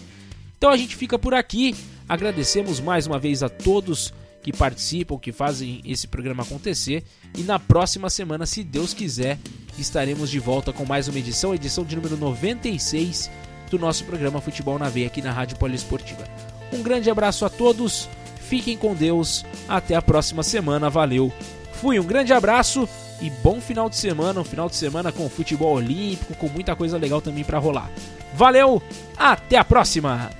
[0.59, 1.75] Então a gente fica por aqui.
[2.09, 7.05] Agradecemos mais uma vez a todos que participam, que fazem esse programa acontecer.
[7.37, 9.39] E na próxima semana, se Deus quiser,
[9.79, 13.31] estaremos de volta com mais uma edição, edição de número 96
[13.71, 16.50] do nosso programa Futebol na Veia aqui na Rádio Poliesportiva.
[16.73, 21.33] Um grande abraço a todos, fiquem com Deus, até a próxima semana, valeu.
[21.73, 22.89] Fui, um grande abraço
[23.21, 26.99] e bom final de semana, um final de semana com futebol olímpico, com muita coisa
[26.99, 27.91] legal também para rolar.
[28.35, 28.83] Valeu,
[29.17, 30.40] até a próxima!